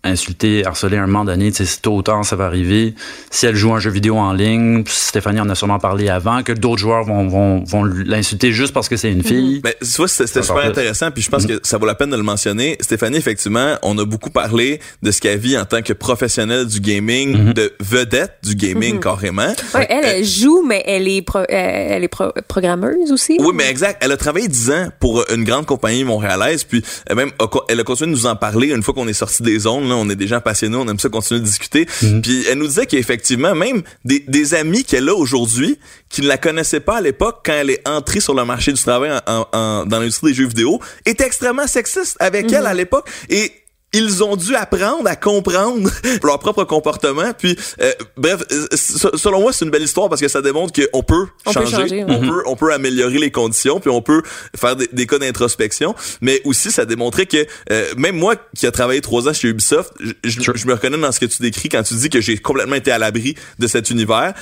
insulter, 0.06 0.64
harceler 0.66 0.96
un 0.96 1.06
moment 1.06 1.24
donné, 1.24 1.50
tu 1.50 1.58
sais, 1.58 1.64
c'est 1.66 1.82
tôt 1.82 1.96
ou 1.96 2.02
tard, 2.02 2.24
ça 2.24 2.36
va 2.36 2.46
arriver. 2.46 2.94
Si 3.30 3.46
elle 3.46 3.54
joue 3.56 3.72
un 3.74 3.80
jeu 3.80 3.90
vidéo 3.90 4.16
en 4.16 4.32
ligne, 4.32 4.84
Stéphanie 4.86 5.40
en 5.40 5.48
a 5.48 5.54
sûrement 5.54 5.78
parlé 5.78 6.08
avant, 6.08 6.42
que 6.42 6.52
d'autres 6.52 6.80
joueurs 6.80 7.04
vont, 7.04 7.28
vont, 7.28 7.64
vont 7.64 7.84
l'insulter 7.84 8.52
juste 8.52 8.72
parce 8.72 8.88
que 8.88 8.96
c'est 8.96 9.10
une 9.12 9.22
fille. 9.22 9.60
Ben, 9.60 9.72
tu 9.80 9.86
vois, 9.96 10.08
c'était 10.08 10.42
super 10.42 10.56
plus. 10.62 10.68
intéressant, 10.70 11.10
puis 11.10 11.22
je 11.22 11.30
pense 11.30 11.46
que 11.46 11.60
ça 11.62 11.78
vaut 11.78 11.86
la 11.86 11.94
peine 11.94 12.10
de 12.10 12.16
le 12.16 12.22
mentionner. 12.22 12.76
Stéphanie, 12.80 13.16
effectivement, 13.16 13.74
on 13.82 13.96
a 13.98 14.04
beaucoup 14.04 14.30
parlé 14.30 14.80
de 15.02 15.10
ce 15.10 15.20
qu'elle 15.20 15.38
vit 15.38 15.56
en 15.58 15.64
tant 15.64 15.82
que 15.82 15.92
professionnelle 15.92 16.66
du 16.66 16.80
gaming, 16.80 17.52
de 17.52 17.72
vedette 17.80 18.34
du 18.42 18.54
gaming 18.54 19.00
carrément. 19.00 19.52
Ouais, 19.74 19.86
elle, 19.90 20.04
Euh, 20.04 20.12
elle 20.18 20.24
joue, 20.24 20.62
mais 20.66 20.82
elle 20.86 21.08
est, 21.08 21.22
pro- 21.22 21.38
euh, 21.38 21.44
elle 21.50 22.04
est 22.04 22.08
pro- 22.08 22.32
programmeuse 22.48 23.10
aussi. 23.12 23.36
Oui, 23.40 23.52
mais 23.54 23.68
exact. 23.68 24.02
Elle 24.04 24.12
a 24.12 24.16
travaillé 24.16 24.48
10 24.48 24.70
ans 24.70 24.88
pour 25.00 25.24
une 25.34 25.44
grande 25.44 25.66
compagnie 25.66 26.04
montréalaise, 26.04 26.64
puis 26.64 26.82
elle 27.06 27.16
même 27.16 27.30
a 27.38 27.46
co- 27.46 27.62
elle 27.68 27.80
a 27.80 27.84
continué 27.84 28.10
de 28.12 28.16
nous 28.16 28.26
en 28.26 28.36
parler 28.36 28.68
une 28.68 28.82
fois 28.82 28.94
qu'on 28.94 29.08
est 29.08 29.12
sorti 29.12 29.42
des 29.42 29.58
zones. 29.60 29.88
Là, 29.88 29.95
on 29.96 30.08
est 30.10 30.16
des 30.16 30.26
gens 30.26 30.40
passionnés, 30.40 30.76
on 30.76 30.86
aime 30.88 30.98
ça 30.98 31.08
continuer 31.08 31.40
de 31.40 31.44
discuter. 31.46 31.86
Puis 32.22 32.44
elle 32.48 32.58
nous 32.58 32.66
disait 32.68 32.86
qu'effectivement, 32.86 33.54
même 33.54 33.82
des, 34.04 34.20
des 34.20 34.54
amis 34.54 34.84
qu'elle 34.84 35.08
a 35.08 35.14
aujourd'hui, 35.14 35.78
qui 36.08 36.22
ne 36.22 36.28
la 36.28 36.38
connaissaient 36.38 36.80
pas 36.80 36.96
à 36.98 37.00
l'époque 37.00 37.40
quand 37.44 37.52
elle 37.52 37.70
est 37.70 37.86
entrée 37.88 38.20
sur 38.20 38.34
le 38.34 38.44
marché 38.44 38.72
du 38.72 38.80
travail 38.82 39.10
en- 39.26 39.32
en- 39.32 39.46
en- 39.52 39.86
dans 39.86 39.98
l'industrie 39.98 40.28
des 40.30 40.34
jeux 40.34 40.46
vidéo, 40.48 40.80
étaient 41.04 41.24
extrêmement 41.26 41.66
sexistes 41.66 42.16
avec 42.20 42.52
elle 42.52 42.66
à 42.66 42.74
l'époque. 42.74 43.08
Et 43.28 43.52
ils 43.92 44.22
ont 44.22 44.36
dû 44.36 44.54
apprendre 44.54 45.06
à 45.08 45.16
comprendre 45.16 45.90
leur 46.22 46.38
propre 46.38 46.64
comportement. 46.64 47.32
Puis, 47.32 47.56
euh, 47.80 47.92
bref, 48.16 48.42
euh, 48.50 48.66
selon 48.76 49.40
moi, 49.40 49.52
c'est 49.52 49.64
une 49.64 49.70
belle 49.70 49.82
histoire 49.82 50.08
parce 50.08 50.20
que 50.20 50.28
ça 50.28 50.42
démontre 50.42 50.72
qu'on 50.72 51.02
peut 51.02 51.26
On 51.46 51.52
peut 51.52 51.60
changer, 51.60 51.76
changer, 51.76 52.04
ouais. 52.04 52.10
on 52.10 52.20
peut, 52.20 52.42
on 52.46 52.56
peut 52.56 52.72
améliorer 52.72 53.18
les 53.18 53.30
conditions, 53.30 53.80
puis 53.80 53.90
on 53.90 54.02
peut 54.02 54.22
faire 54.56 54.76
des, 54.76 54.88
des 54.92 55.06
cas 55.06 55.18
d'introspection. 55.18 55.94
Mais 56.20 56.40
aussi, 56.44 56.70
ça 56.70 56.84
démontrait 56.84 57.26
que 57.26 57.46
euh, 57.70 57.94
même 57.96 58.16
moi, 58.16 58.34
qui 58.56 58.66
a 58.66 58.70
travaillé 58.70 59.00
trois 59.00 59.28
ans 59.28 59.32
chez 59.32 59.48
Ubisoft, 59.48 59.92
je, 60.24 60.66
me 60.66 60.72
reconnais 60.72 60.98
dans 60.98 61.12
ce 61.12 61.20
que 61.20 61.26
tu 61.26 61.42
décris 61.42 61.68
quand 61.68 61.82
tu 61.82 61.94
dis 61.94 62.10
que 62.10 62.20
j'ai 62.20 62.36
complètement 62.38 62.76
été 62.76 62.90
à 62.90 62.98
l'abri 62.98 63.34
de 63.58 63.66
cet 63.66 63.90
univers. 63.90 64.34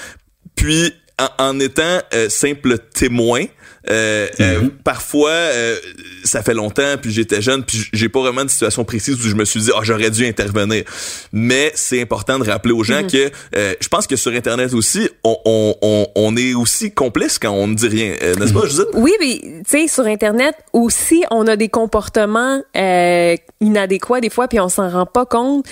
Puis, 0.57 0.93
en, 1.19 1.51
en 1.51 1.61
étant 1.61 2.01
euh, 2.15 2.29
simple 2.29 2.79
témoin, 2.95 3.45
euh, 3.91 4.27
euh, 4.41 4.69
parfois 4.83 5.31
euh, 5.31 5.77
ça 6.25 6.43
fait 6.43 6.55
longtemps 6.55 6.97
puis 7.01 7.13
j'étais 7.13 7.43
jeune 7.43 7.63
puis 7.65 7.87
j'ai 7.93 8.09
pas 8.09 8.21
vraiment 8.21 8.45
de 8.45 8.51
situation 8.51 8.85
précise 8.85 9.15
où 9.17 9.29
je 9.29 9.35
me 9.35 9.45
suis 9.45 9.61
dit 9.61 9.71
ah 9.75 9.81
j'aurais 9.83 10.11
dû 10.11 10.27
intervenir. 10.27 10.85
Mais 11.33 11.73
c'est 11.75 12.01
important 12.01 12.39
de 12.39 12.45
rappeler 12.49 12.73
aux 12.73 12.85
gens 12.85 13.07
que 13.07 13.31
euh, 13.57 13.75
je 13.81 13.89
pense 13.89 14.07
que 14.07 14.17
sur 14.17 14.33
internet 14.33 14.73
aussi 14.75 15.09
on, 15.23 15.37
on, 15.45 15.75
on, 15.83 16.07
on 16.15 16.37
est 16.37 16.55
aussi 16.55 16.93
complice 16.93 17.39
quand 17.39 17.51
on 17.53 17.67
ne 17.67 17.75
dit 17.75 17.89
rien 17.89 18.15
euh, 18.23 18.35
n'est-ce 18.37 18.53
pas 18.53 18.67
Judith? 18.67 18.87
Oui, 18.95 19.13
mais 19.21 19.39
tu 19.39 19.63
sais, 19.67 19.89
sur 19.89 20.07
Internet 20.07 20.55
aussi, 20.73 21.25
on 21.31 21.47
a 21.47 21.57
des 21.57 21.69
comportements 21.69 22.63
euh, 22.77 23.37
inadéquats 23.61 24.21
des 24.21 24.31
fois, 24.31 24.49
puis 24.49 24.61
on 24.61 24.69
s'en 24.69 24.89
rend 24.89 25.07
pas 25.07 25.27
compte. 25.27 25.67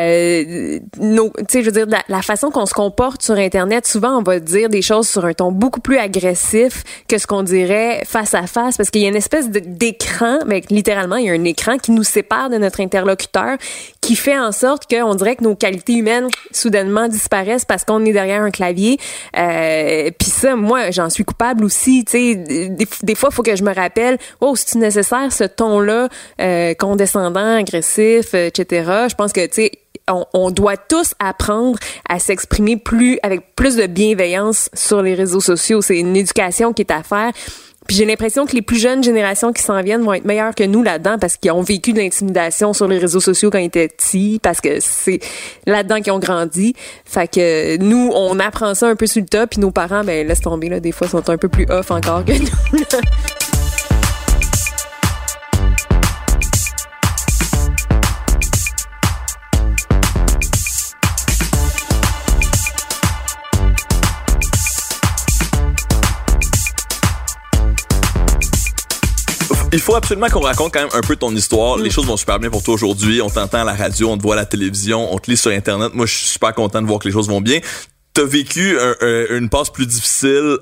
Euh, 0.00 0.78
nos- 0.98 1.30
tu 1.30 1.44
sais, 1.48 1.60
je 1.60 1.66
veux 1.66 1.72
dire, 1.72 1.86
la, 1.88 2.02
la 2.08 2.22
façon 2.22 2.50
qu'on 2.50 2.66
se 2.66 2.74
comporte 2.74 3.22
sur 3.22 3.34
Internet, 3.36 3.86
souvent, 3.86 4.18
on 4.18 4.22
va 4.22 4.38
dire 4.40 4.68
des 4.68 4.82
choses 4.82 5.08
sur 5.08 5.24
un 5.24 5.32
ton 5.32 5.52
beaucoup 5.52 5.80
plus 5.80 5.98
agressif 5.98 6.84
que 7.08 7.18
ce 7.18 7.26
qu'on 7.26 7.42
face 8.04 8.34
à 8.34 8.46
face, 8.46 8.76
parce 8.76 8.90
qu'il 8.90 9.02
y 9.02 9.06
a 9.06 9.08
une 9.08 9.16
espèce 9.16 9.48
d'écran, 9.50 10.38
mais 10.46 10.62
littéralement, 10.70 11.16
il 11.16 11.26
y 11.26 11.30
a 11.30 11.32
un 11.32 11.44
écran 11.44 11.78
qui 11.78 11.92
nous 11.92 12.02
sépare 12.02 12.50
de 12.50 12.58
notre 12.58 12.80
interlocuteur, 12.80 13.56
qui 14.00 14.16
fait 14.16 14.38
en 14.38 14.52
sorte 14.52 14.88
qu'on 14.90 15.14
dirait 15.14 15.36
que 15.36 15.44
nos 15.44 15.54
qualités 15.54 15.94
humaines 15.94 16.28
soudainement 16.52 17.08
disparaissent 17.08 17.64
parce 17.64 17.84
qu'on 17.84 18.04
est 18.04 18.12
derrière 18.12 18.42
un 18.42 18.50
clavier. 18.50 18.98
Euh, 19.36 20.10
Puis 20.18 20.30
ça, 20.30 20.56
moi, 20.56 20.90
j'en 20.90 21.10
suis 21.10 21.24
coupable 21.24 21.64
aussi. 21.64 22.04
Des, 22.04 23.14
fois, 23.14 23.28
il 23.30 23.34
faut 23.34 23.42
que 23.42 23.56
je 23.56 23.62
me 23.62 23.74
rappelle, 23.74 24.18
oh, 24.40 24.54
c'est 24.56 24.78
nécessaire 24.78 25.32
ce 25.32 25.44
ton-là, 25.44 26.08
euh, 26.40 26.74
condescendant, 26.74 27.56
agressif, 27.56 28.34
etc. 28.34 29.06
Je 29.08 29.14
pense 29.14 29.32
que 29.32 29.46
tu. 29.46 29.70
On, 30.10 30.26
on 30.34 30.50
doit 30.50 30.76
tous 30.76 31.14
apprendre 31.18 31.78
à 32.08 32.18
s'exprimer 32.18 32.76
plus 32.76 33.18
avec 33.22 33.54
plus 33.54 33.76
de 33.76 33.86
bienveillance 33.86 34.68
sur 34.74 35.02
les 35.02 35.14
réseaux 35.14 35.40
sociaux. 35.40 35.80
C'est 35.82 35.98
une 35.98 36.16
éducation 36.16 36.72
qui 36.72 36.82
est 36.82 36.90
à 36.90 37.02
faire. 37.02 37.32
Puis 37.86 37.96
j'ai 37.96 38.04
l'impression 38.04 38.46
que 38.46 38.52
les 38.52 38.62
plus 38.62 38.78
jeunes 38.78 39.02
générations 39.02 39.52
qui 39.52 39.62
s'en 39.62 39.82
viennent 39.82 40.02
vont 40.02 40.12
être 40.12 40.24
meilleures 40.24 40.54
que 40.54 40.62
nous 40.62 40.82
là-dedans 40.82 41.18
parce 41.18 41.36
qu'ils 41.36 41.50
ont 41.50 41.62
vécu 41.62 41.92
de 41.92 41.98
l'intimidation 41.98 42.72
sur 42.72 42.86
les 42.86 42.98
réseaux 42.98 43.18
sociaux 43.18 43.50
quand 43.50 43.58
ils 43.58 43.64
étaient 43.64 43.88
petits, 43.88 44.38
parce 44.40 44.60
que 44.60 44.78
c'est 44.78 45.18
là-dedans 45.66 46.00
qu'ils 46.00 46.12
ont 46.12 46.20
grandi. 46.20 46.74
Fait 47.04 47.26
que 47.26 47.78
nous, 47.78 48.12
on 48.14 48.38
apprend 48.38 48.74
ça 48.74 48.86
un 48.86 48.94
peu 48.94 49.08
sur 49.08 49.22
le 49.22 49.26
tas, 49.26 49.48
puis 49.48 49.60
nos 49.60 49.72
parents, 49.72 50.04
ben 50.04 50.24
laisse 50.24 50.40
tomber 50.40 50.68
là, 50.68 50.78
des 50.78 50.92
fois 50.92 51.08
sont 51.08 51.28
un 51.28 51.38
peu 51.38 51.48
plus 51.48 51.66
off 51.68 51.90
encore 51.90 52.24
que 52.24 52.32
nous. 52.32 52.78
Il 69.72 69.80
faut 69.80 69.94
absolument 69.94 70.28
qu'on 70.28 70.40
raconte 70.40 70.72
quand 70.72 70.80
même 70.80 70.88
un 70.92 71.00
peu 71.00 71.16
ton 71.16 71.34
histoire. 71.34 71.76
Les 71.78 71.90
choses 71.90 72.06
vont 72.06 72.16
super 72.16 72.38
bien 72.38 72.50
pour 72.50 72.62
toi 72.62 72.74
aujourd'hui. 72.74 73.20
On 73.22 73.30
t'entend 73.30 73.60
à 73.60 73.64
la 73.64 73.74
radio, 73.74 74.10
on 74.10 74.16
te 74.18 74.22
voit 74.22 74.34
à 74.34 74.38
la 74.38 74.46
télévision, 74.46 75.12
on 75.12 75.18
te 75.18 75.30
lit 75.30 75.36
sur 75.36 75.50
Internet. 75.50 75.92
Moi, 75.94 76.06
je 76.06 76.14
suis 76.16 76.26
super 76.26 76.54
content 76.54 76.80
de 76.82 76.86
voir 76.86 76.98
que 76.98 77.06
les 77.08 77.12
choses 77.12 77.28
vont 77.28 77.40
bien. 77.40 77.60
T'as 78.12 78.24
vécu 78.24 78.78
un- 78.78 78.94
un- 79.00 79.36
une 79.38 79.48
passe 79.48 79.70
plus 79.70 79.86
difficile 79.86 80.56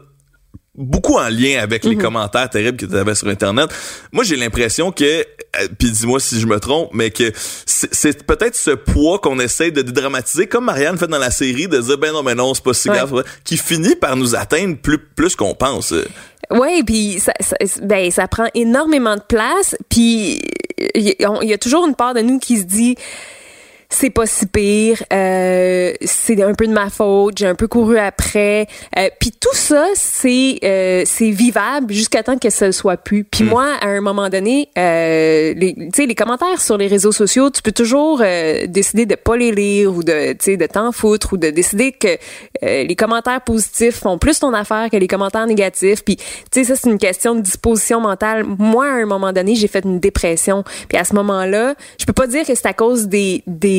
beaucoup 0.80 1.16
en 1.16 1.28
lien 1.28 1.58
avec 1.60 1.82
les 1.84 1.96
commentaires 1.96 2.48
terribles 2.48 2.76
que 2.76 2.86
tu 2.86 2.96
avais 2.96 3.16
sur 3.16 3.26
internet. 3.26 3.68
Moi, 4.12 4.22
j'ai 4.22 4.36
l'impression 4.36 4.92
que 4.92 5.04
euh, 5.04 5.66
puis 5.76 5.90
dis-moi 5.90 6.20
si 6.20 6.38
je 6.40 6.46
me 6.46 6.60
trompe, 6.60 6.90
mais 6.92 7.10
que 7.10 7.32
c'est 7.66 8.22
peut-être 8.24 8.54
ce 8.54 8.70
poids 8.72 9.18
qu'on 9.18 9.40
essaie 9.40 9.72
de 9.72 9.82
dédramatiser 9.82 10.46
comme 10.46 10.66
Marianne 10.66 10.96
fait 10.96 11.08
dans 11.08 11.18
la 11.18 11.32
série 11.32 11.66
de 11.66 11.80
dire 11.80 11.98
ben 11.98 12.12
non 12.12 12.22
mais 12.22 12.36
non, 12.36 12.54
c'est 12.54 12.62
pas 12.62 12.74
si 12.74 12.88
Ouais. 12.90 12.96
grave 12.96 13.24
qui 13.42 13.56
finit 13.56 13.96
par 13.96 14.14
nous 14.14 14.36
atteindre 14.36 14.76
plus 14.76 14.98
plus 14.98 15.34
qu'on 15.34 15.54
pense. 15.54 15.92
Oui, 16.50 16.82
puis 16.82 17.20
ça, 17.20 17.32
ben, 17.82 18.10
ça 18.10 18.26
prend 18.28 18.46
énormément 18.54 19.16
de 19.16 19.20
place. 19.22 19.76
Puis 19.90 20.40
il 20.94 21.08
y, 21.20 21.26
on- 21.26 21.42
il 21.42 21.48
y 21.48 21.52
a 21.52 21.58
toujours 21.58 21.86
une 21.86 21.94
part 21.94 22.14
de 22.14 22.20
nous 22.20 22.38
qui 22.38 22.56
se 22.58 22.64
dit 22.64 22.96
c'est 23.90 24.10
pas 24.10 24.26
si 24.26 24.44
pire, 24.46 25.02
euh, 25.14 25.92
c'est 26.04 26.42
un 26.42 26.52
peu 26.52 26.66
de 26.66 26.72
ma 26.72 26.90
faute, 26.90 27.38
j'ai 27.38 27.46
un 27.46 27.54
peu 27.54 27.68
couru 27.68 27.98
après. 27.98 28.66
Euh, 28.98 29.08
puis 29.18 29.32
tout 29.32 29.54
ça, 29.54 29.86
c'est 29.94 30.58
euh, 30.62 31.04
c'est 31.06 31.30
vivable 31.30 31.92
jusqu'à 31.92 32.22
temps 32.22 32.36
que 32.36 32.50
ça 32.50 32.66
le 32.66 32.72
soit 32.72 32.98
plus. 32.98 33.24
Puis 33.24 33.44
moi, 33.44 33.66
à 33.80 33.88
un 33.88 34.02
moment 34.02 34.28
donné, 34.28 34.68
euh, 34.76 35.54
les, 35.54 35.74
tu 35.74 35.88
sais, 35.94 36.06
les 36.06 36.14
commentaires 36.14 36.60
sur 36.60 36.76
les 36.76 36.86
réseaux 36.86 37.12
sociaux, 37.12 37.48
tu 37.48 37.62
peux 37.62 37.72
toujours 37.72 38.20
euh, 38.22 38.66
décider 38.66 39.06
de 39.06 39.14
pas 39.14 39.38
les 39.38 39.52
lire 39.52 39.94
ou 39.94 40.02
de, 40.02 40.32
tu 40.32 40.38
sais, 40.40 40.56
de 40.58 40.66
t'en 40.66 40.92
foutre 40.92 41.32
ou 41.32 41.36
de 41.38 41.48
décider 41.48 41.92
que 41.92 42.08
euh, 42.62 42.84
les 42.84 42.94
commentaires 42.94 43.40
positifs 43.40 44.00
font 44.00 44.18
plus 44.18 44.38
ton 44.38 44.52
affaire 44.52 44.90
que 44.90 44.98
les 44.98 45.08
commentaires 45.08 45.46
négatifs. 45.46 46.04
Puis, 46.04 46.16
tu 46.16 46.24
sais, 46.52 46.64
ça 46.64 46.76
c'est 46.76 46.90
une 46.90 46.98
question 46.98 47.34
de 47.34 47.40
disposition 47.40 48.00
mentale. 48.00 48.44
Moi, 48.44 48.86
à 48.86 48.96
un 48.96 49.06
moment 49.06 49.32
donné, 49.32 49.54
j'ai 49.54 49.68
fait 49.68 49.84
une 49.84 49.98
dépression. 49.98 50.62
Puis 50.90 50.98
à 50.98 51.04
ce 51.04 51.14
moment-là, 51.14 51.74
je 51.98 52.04
peux 52.04 52.12
pas 52.12 52.26
dire 52.26 52.44
que 52.44 52.54
c'est 52.54 52.66
à 52.66 52.74
cause 52.74 53.08
des 53.08 53.42
des 53.46 53.77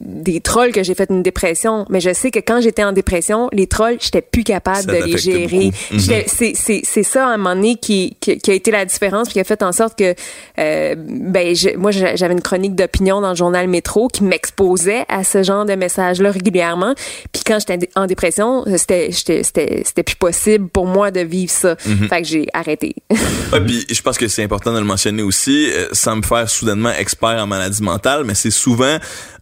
des 0.00 0.40
trolls 0.40 0.72
que 0.72 0.82
j'ai 0.82 0.94
fait 0.94 1.08
une 1.10 1.22
dépression, 1.22 1.86
mais 1.88 2.00
je 2.00 2.12
sais 2.12 2.30
que 2.30 2.38
quand 2.38 2.60
j'étais 2.60 2.84
en 2.84 2.92
dépression, 2.92 3.48
les 3.52 3.66
trolls, 3.66 3.96
j'étais 4.00 4.22
plus 4.22 4.44
capable 4.44 4.82
Ça 4.90 4.92
de 5.00 5.04
les 5.04 5.18
gérer. 5.18 5.70
Mhm. 5.90 5.98
C'est 6.28 7.02
ça 7.02 7.26
à 7.26 7.30
un 7.30 7.36
moment 7.36 7.54
donné 7.54 7.76
qui 7.76 8.16
qui, 8.20 8.38
qui 8.38 8.50
a 8.50 8.54
été 8.54 8.70
la 8.70 8.84
différence 8.84 9.28
puis 9.28 9.34
qui 9.34 9.40
a 9.40 9.44
fait 9.44 9.62
en 9.62 9.72
sorte 9.72 9.98
que 9.98 10.14
euh, 10.58 10.94
ben 10.98 11.54
je- 11.54 11.76
moi 11.76 11.90
j'a- 11.90 12.16
j'avais 12.16 12.32
une 12.34 12.40
chronique 12.42 12.74
d'opinion 12.74 13.20
dans 13.20 13.30
le 13.30 13.36
journal 13.36 13.68
Métro 13.68 14.08
qui 14.08 14.24
m'exposait 14.24 15.04
à 15.08 15.24
ce 15.24 15.42
genre 15.42 15.64
de 15.64 15.74
messages 15.74 16.20
là 16.20 16.30
régulièrement. 16.30 16.94
Puis 17.32 17.42
quand 17.46 17.58
j'étais 17.58 17.88
en 17.96 18.06
dépression, 18.06 18.64
c'était 18.76 20.02
plus 20.04 20.16
possible 20.16 20.68
pour 20.68 20.86
moi 20.86 21.10
de 21.10 21.20
vivre 21.20 21.50
ça. 21.52 21.76
Mhm. 21.86 22.08
Fait 22.08 22.22
que 22.22 22.28
j'ai 22.28 22.46
arrêté. 22.52 22.94
Puis 23.66 23.86
je 23.90 24.02
pense 24.02 24.18
que 24.18 24.28
c'est 24.28 24.42
important 24.42 24.72
de 24.72 24.78
le 24.78 24.84
mentionner 24.84 25.22
aussi, 25.22 25.70
euh, 25.70 25.86
sans 25.92 26.16
me 26.16 26.22
faire 26.22 26.48
soudainement 26.48 26.90
expert 26.92 27.38
en 27.42 27.46
maladie 27.46 27.82
mentale, 27.82 28.24
mais 28.24 28.34
c'est 28.34 28.50
souvent 28.50 28.96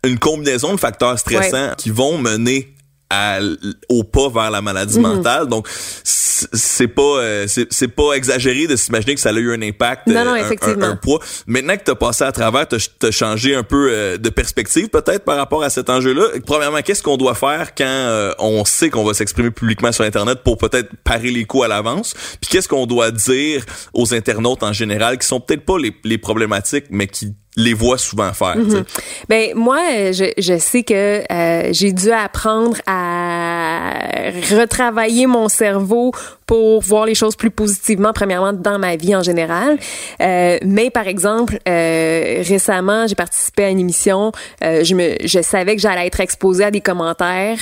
une 0.05 0.19
combinaison 0.19 0.73
de 0.75 0.79
facteurs 0.81 1.19
stressants 1.19 1.75
qui 1.77 1.91
vont 1.91 2.19
mener 2.19 2.75
à 3.13 3.41
au 3.89 4.05
pas 4.05 4.29
vers 4.29 4.51
la 4.53 4.63
maladie 4.63 4.97
Mhm. 4.97 5.03
mentale. 5.03 5.47
Donc 5.49 5.67
c'est 6.05 6.87
pas 6.89 7.03
euh, 7.03 7.47
c'est 7.49 7.89
pas 7.89 8.13
exagéré 8.15 8.67
de 8.69 8.77
s'imaginer 8.77 9.15
que 9.17 9.21
ça 9.21 9.31
a 9.31 9.33
eu 9.33 9.53
un 9.53 9.61
impact 9.63 10.07
Non, 10.07 10.25
non, 10.25 10.31
euh, 10.31 10.35
un- 10.35 10.37
effectivement. 10.37 10.87
un, 10.87 10.91
un 10.93 10.97
poids. 10.97 11.19
Maintenant 11.49 11.77
que 11.77 11.83
tu 11.85 11.91
as 11.91 11.97
passé 11.97 12.23
à 12.25 12.33
travers, 12.33 12.67
tu 12.69 12.77
as 12.77 13.11
changé 13.11 13.55
un 13.57 13.63
peu 13.65 13.89
euh, 13.91 14.17
de 14.17 14.29
perspective 14.31 14.89
peut-être 14.89 15.25
par 15.25 15.37
rapport 15.37 15.63
à 15.65 15.71
cet 15.71 15.91
enjeu-là. 15.91 16.25
Premièrement, 16.47 16.83
qu'est-ce 16.83 17.03
qu'on 17.03 17.17
doit 17.17 17.35
faire 17.35 17.75
quand 17.75 17.85
euh, 17.85 18.33
on 18.39 18.65
sait 18.65 18.91
qu'on 18.91 19.05
va 19.05 19.13
s'exprimer 19.13 19.51
publiquement 19.51 19.91
sur 19.93 20.05
internet 20.05 20.39
pour 20.45 20.57
peut-être 20.57 20.91
parer 21.03 21.31
les 21.31 21.45
coups 21.45 21.65
à 21.65 21.69
l'avance? 21.69 22.15
Puis 22.41 22.49
qu'est-ce 22.51 22.69
qu'on 22.69 22.87
doit 22.87 23.11
dire 23.11 23.65
aux 23.93 24.15
internautes 24.15 24.63
en 24.63 24.73
général 24.73 25.19
qui 25.19 25.27
sont 25.27 25.41
peut-être 25.41 25.65
pas 25.67 25.79
les, 25.79 25.95
les 26.05 26.19
problématiques 26.19 26.87
mais 26.91 27.09
qui 27.09 27.35
les 27.57 27.75
voient 27.75 27.99
souvent 27.99 28.33
faire. 28.33 28.55
tu 28.55 28.71
sais. 28.71 28.85
Ben 29.29 29.55
moi, 29.55 29.79
je, 30.13 30.33
je 30.39 30.59
sais 30.59 30.83
que 30.83 31.23
euh, 31.31 31.69
j'ai 31.73 31.93
dû 31.93 32.11
apprendre 32.13 32.77
à 32.87 33.81
à 33.81 34.31
retravailler 34.57 35.27
mon 35.27 35.49
cerveau 35.49 36.13
pour 36.47 36.81
voir 36.83 37.07
les 37.07 37.15
choses 37.15 37.37
plus 37.37 37.51
positivement, 37.51 38.13
premièrement 38.13 38.53
dans 38.53 38.79
ma 38.79 38.97
vie 38.97 39.15
en 39.15 39.23
général. 39.23 39.79
Euh, 40.21 40.59
mais 40.65 40.91
par 40.91 41.07
exemple, 41.07 41.59
euh, 41.69 42.43
récemment, 42.47 43.07
j'ai 43.07 43.15
participé 43.15 43.65
à 43.65 43.69
une 43.71 43.81
émission. 43.81 44.33
Euh, 44.65 44.85
je 44.85 44.95
me, 44.95 45.15
je 45.25 45.41
savais 45.43 45.77
que 45.77 45.83
j'allais 45.83 46.07
être 46.07 46.21
exposée 46.21 46.65
à 46.65 46.71
des 46.71 46.81
commentaires. 46.81 47.59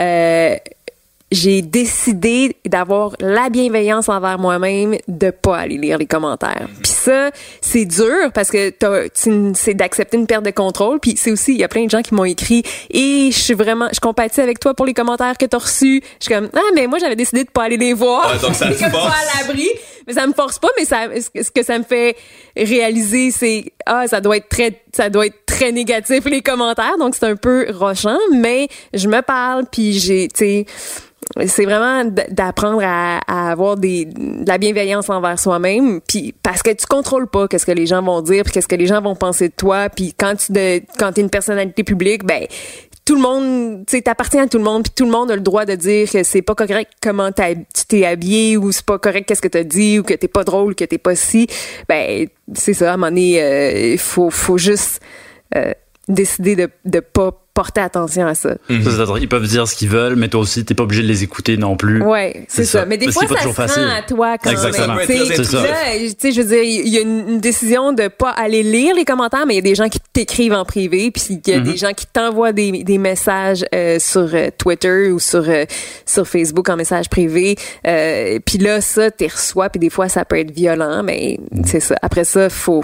Euh, 0.00 0.56
j'ai 1.32 1.62
décidé 1.62 2.56
d'avoir 2.66 3.16
la 3.18 3.48
bienveillance 3.48 4.08
envers 4.10 4.38
moi-même 4.38 4.96
de 5.08 5.30
pas 5.30 5.56
aller 5.56 5.78
lire 5.78 5.96
les 5.96 6.06
commentaires. 6.06 6.68
Puis 6.82 6.92
ça, 6.92 7.30
c'est 7.62 7.86
dur 7.86 8.30
parce 8.34 8.50
que 8.50 8.72
c'est 9.54 9.74
d'accepter 9.74 10.18
une 10.18 10.26
perte 10.26 10.44
de 10.44 10.50
contrôle. 10.50 11.00
Puis 11.00 11.14
c'est 11.16 11.32
aussi, 11.32 11.52
il 11.52 11.58
y 11.58 11.64
a 11.64 11.68
plein 11.68 11.86
de 11.86 11.90
gens 11.90 12.02
qui 12.02 12.14
m'ont 12.14 12.26
écrit 12.26 12.62
et 12.90 13.30
je 13.32 13.38
suis 13.38 13.54
vraiment, 13.54 13.88
je 13.92 13.98
compatis 13.98 14.42
avec 14.42 14.60
toi 14.60 14.74
pour 14.74 14.84
les 14.84 14.92
commentaires 14.92 15.38
que 15.38 15.46
t'as 15.46 15.58
reçus. 15.58 16.02
Je 16.20 16.26
suis 16.26 16.34
comme 16.34 16.50
ah 16.54 16.60
mais 16.74 16.86
moi 16.86 16.98
j'avais 16.98 17.16
décidé 17.16 17.44
de 17.44 17.50
pas 17.50 17.64
aller 17.64 17.78
les 17.78 17.94
voir. 17.94 18.30
Ouais, 18.30 18.38
donc 18.38 18.54
ça 18.54 18.66
Comme 18.82 18.90
force. 18.90 19.06
pas 19.06 19.16
à 19.38 19.42
l'abri. 19.42 19.68
Mais 20.06 20.12
ça 20.12 20.26
me 20.26 20.34
force 20.34 20.58
pas, 20.58 20.68
mais 20.76 20.84
ça, 20.84 21.06
ce 21.16 21.50
que 21.50 21.62
ça 21.62 21.78
me 21.78 21.84
fait 21.84 22.16
réaliser, 22.56 23.30
c'est 23.30 23.72
ah 23.86 24.06
ça 24.06 24.20
doit 24.20 24.36
être 24.36 24.48
très, 24.48 24.82
ça 24.94 25.08
doit 25.08 25.26
être 25.26 25.46
très 25.46 25.72
négatif 25.72 26.24
les 26.26 26.42
commentaires. 26.42 26.98
Donc 26.98 27.14
c'est 27.14 27.26
un 27.26 27.36
peu 27.36 27.66
rochant, 27.72 28.18
mais 28.32 28.68
je 28.92 29.08
me 29.08 29.22
parle 29.22 29.64
puis 29.70 29.92
j'ai, 29.98 30.28
tu 30.28 30.38
sais 30.38 30.66
c'est 31.46 31.64
vraiment 31.64 32.04
d'apprendre 32.04 32.82
à, 32.84 33.50
avoir 33.50 33.76
des 33.76 34.04
de 34.04 34.46
la 34.46 34.58
bienveillance 34.58 35.08
envers 35.08 35.38
soi-même 35.38 36.00
puis 36.06 36.34
parce 36.42 36.62
que 36.62 36.70
tu 36.70 36.86
contrôles 36.86 37.26
pas 37.26 37.48
qu'est-ce 37.48 37.66
que 37.66 37.72
les 37.72 37.86
gens 37.86 38.02
vont 38.02 38.20
dire 38.20 38.44
puis 38.44 38.52
qu'est-ce 38.52 38.68
que 38.68 38.76
les 38.76 38.86
gens 38.86 39.00
vont 39.00 39.16
penser 39.16 39.48
de 39.48 39.54
toi 39.54 39.88
puis 39.88 40.14
quand 40.18 40.36
tu 40.36 40.52
de, 40.52 40.82
quand 40.98 41.12
t'es 41.12 41.22
une 41.22 41.30
personnalité 41.30 41.84
publique 41.84 42.24
ben 42.24 42.46
tout 43.04 43.16
le 43.16 43.20
monde, 43.20 43.84
tu 43.86 43.96
sais, 43.96 44.02
t'appartiens 44.02 44.44
à 44.44 44.46
tout 44.46 44.58
le 44.58 44.64
monde, 44.64 44.84
puis 44.84 44.92
tout 44.94 45.04
le 45.04 45.10
monde 45.10 45.30
a 45.30 45.34
le 45.34 45.42
droit 45.42 45.64
de 45.64 45.74
dire 45.74 46.08
que 46.08 46.22
c'est 46.22 46.42
pas 46.42 46.54
correct 46.54 46.92
comment 47.02 47.30
tu 47.32 47.42
t'es 47.88 48.04
habillé 48.04 48.56
ou 48.56 48.70
c'est 48.70 48.84
pas 48.84 48.98
correct 48.98 49.26
qu'est-ce 49.26 49.42
que 49.42 49.48
t'as 49.48 49.64
dit 49.64 49.98
ou 49.98 50.04
que 50.04 50.14
t'es 50.14 50.28
pas 50.28 50.44
drôle, 50.44 50.74
que 50.74 50.84
t'es 50.84 50.98
pas 50.98 51.16
si. 51.16 51.48
Ben, 51.88 52.28
c'est 52.54 52.74
ça, 52.74 52.90
à 52.90 52.94
un 52.94 52.96
moment 52.96 53.08
donné, 53.08 53.42
euh, 53.42 53.92
il 53.94 53.98
faut, 53.98 54.30
faut 54.30 54.56
juste 54.56 55.00
euh, 55.56 55.72
décider 56.06 56.54
de, 56.54 56.68
de 56.84 57.00
pas 57.00 57.41
porter 57.54 57.80
attention 57.82 58.26
à 58.26 58.34
ça. 58.34 58.50
Ça, 58.50 58.56
c'est-à-dire, 58.68 59.18
Ils 59.18 59.28
peuvent 59.28 59.46
dire 59.46 59.68
ce 59.68 59.74
qu'ils 59.74 59.88
veulent, 59.90 60.16
mais 60.16 60.28
toi 60.28 60.40
aussi, 60.40 60.64
t'es 60.64 60.74
pas 60.74 60.84
obligé 60.84 61.02
de 61.02 61.08
les 61.08 61.22
écouter 61.22 61.56
non 61.56 61.76
plus. 61.76 62.02
Ouais, 62.02 62.44
c'est 62.48 62.64
ça. 62.64 62.80
ça. 62.80 62.86
Mais 62.86 62.96
des 62.96 63.06
Parce 63.06 63.26
fois, 63.26 63.36
ça 63.36 63.42
se 63.42 63.48
rend 63.48 63.52
facile. 63.54 63.82
à 63.82 64.02
toi 64.02 64.38
quand 64.38 64.50
Exactement. 64.50 64.94
même. 64.94 65.06
Tu 65.06 65.16
sais, 65.18 65.34
C'est 65.36 65.44
ça. 65.44 65.62
là, 65.62 65.68
tu 65.98 66.14
sais, 66.18 66.32
je 66.32 66.40
veux 66.40 66.48
dire, 66.48 66.62
il 66.62 66.88
y 66.88 66.98
a 66.98 67.02
une, 67.02 67.28
une 67.28 67.40
décision 67.40 67.92
de 67.92 68.08
pas 68.08 68.30
aller 68.30 68.62
lire 68.62 68.94
les 68.94 69.04
commentaires, 69.04 69.44
mais 69.46 69.54
il 69.54 69.56
y 69.56 69.60
a 69.60 69.62
des 69.62 69.74
gens 69.74 69.88
qui 69.88 69.98
t'écrivent 70.12 70.54
en 70.54 70.64
privé, 70.64 71.10
puis 71.10 71.22
il 71.46 71.50
y 71.50 71.54
a 71.54 71.60
des 71.60 71.76
gens 71.76 71.92
qui 71.92 72.06
t'envoient 72.06 72.52
des, 72.52 72.84
des 72.84 72.98
messages 72.98 73.64
euh, 73.74 73.98
sur 73.98 74.28
euh, 74.34 74.48
Twitter 74.56 75.10
ou 75.10 75.18
sur 75.18 75.44
euh, 75.48 75.64
sur 76.06 76.26
Facebook 76.26 76.68
en 76.70 76.76
message 76.76 77.08
privé. 77.10 77.56
Euh, 77.86 78.38
puis 78.44 78.58
là, 78.58 78.80
ça, 78.80 79.10
t'es 79.10 79.26
reçois, 79.26 79.68
puis 79.68 79.78
des 79.80 79.90
fois, 79.90 80.08
ça 80.08 80.24
peut 80.24 80.38
être 80.38 80.52
violent, 80.52 81.02
mais 81.02 81.38
c'est 81.66 81.80
ça. 81.80 81.96
Après 82.02 82.24
ça, 82.24 82.48
faut 82.48 82.82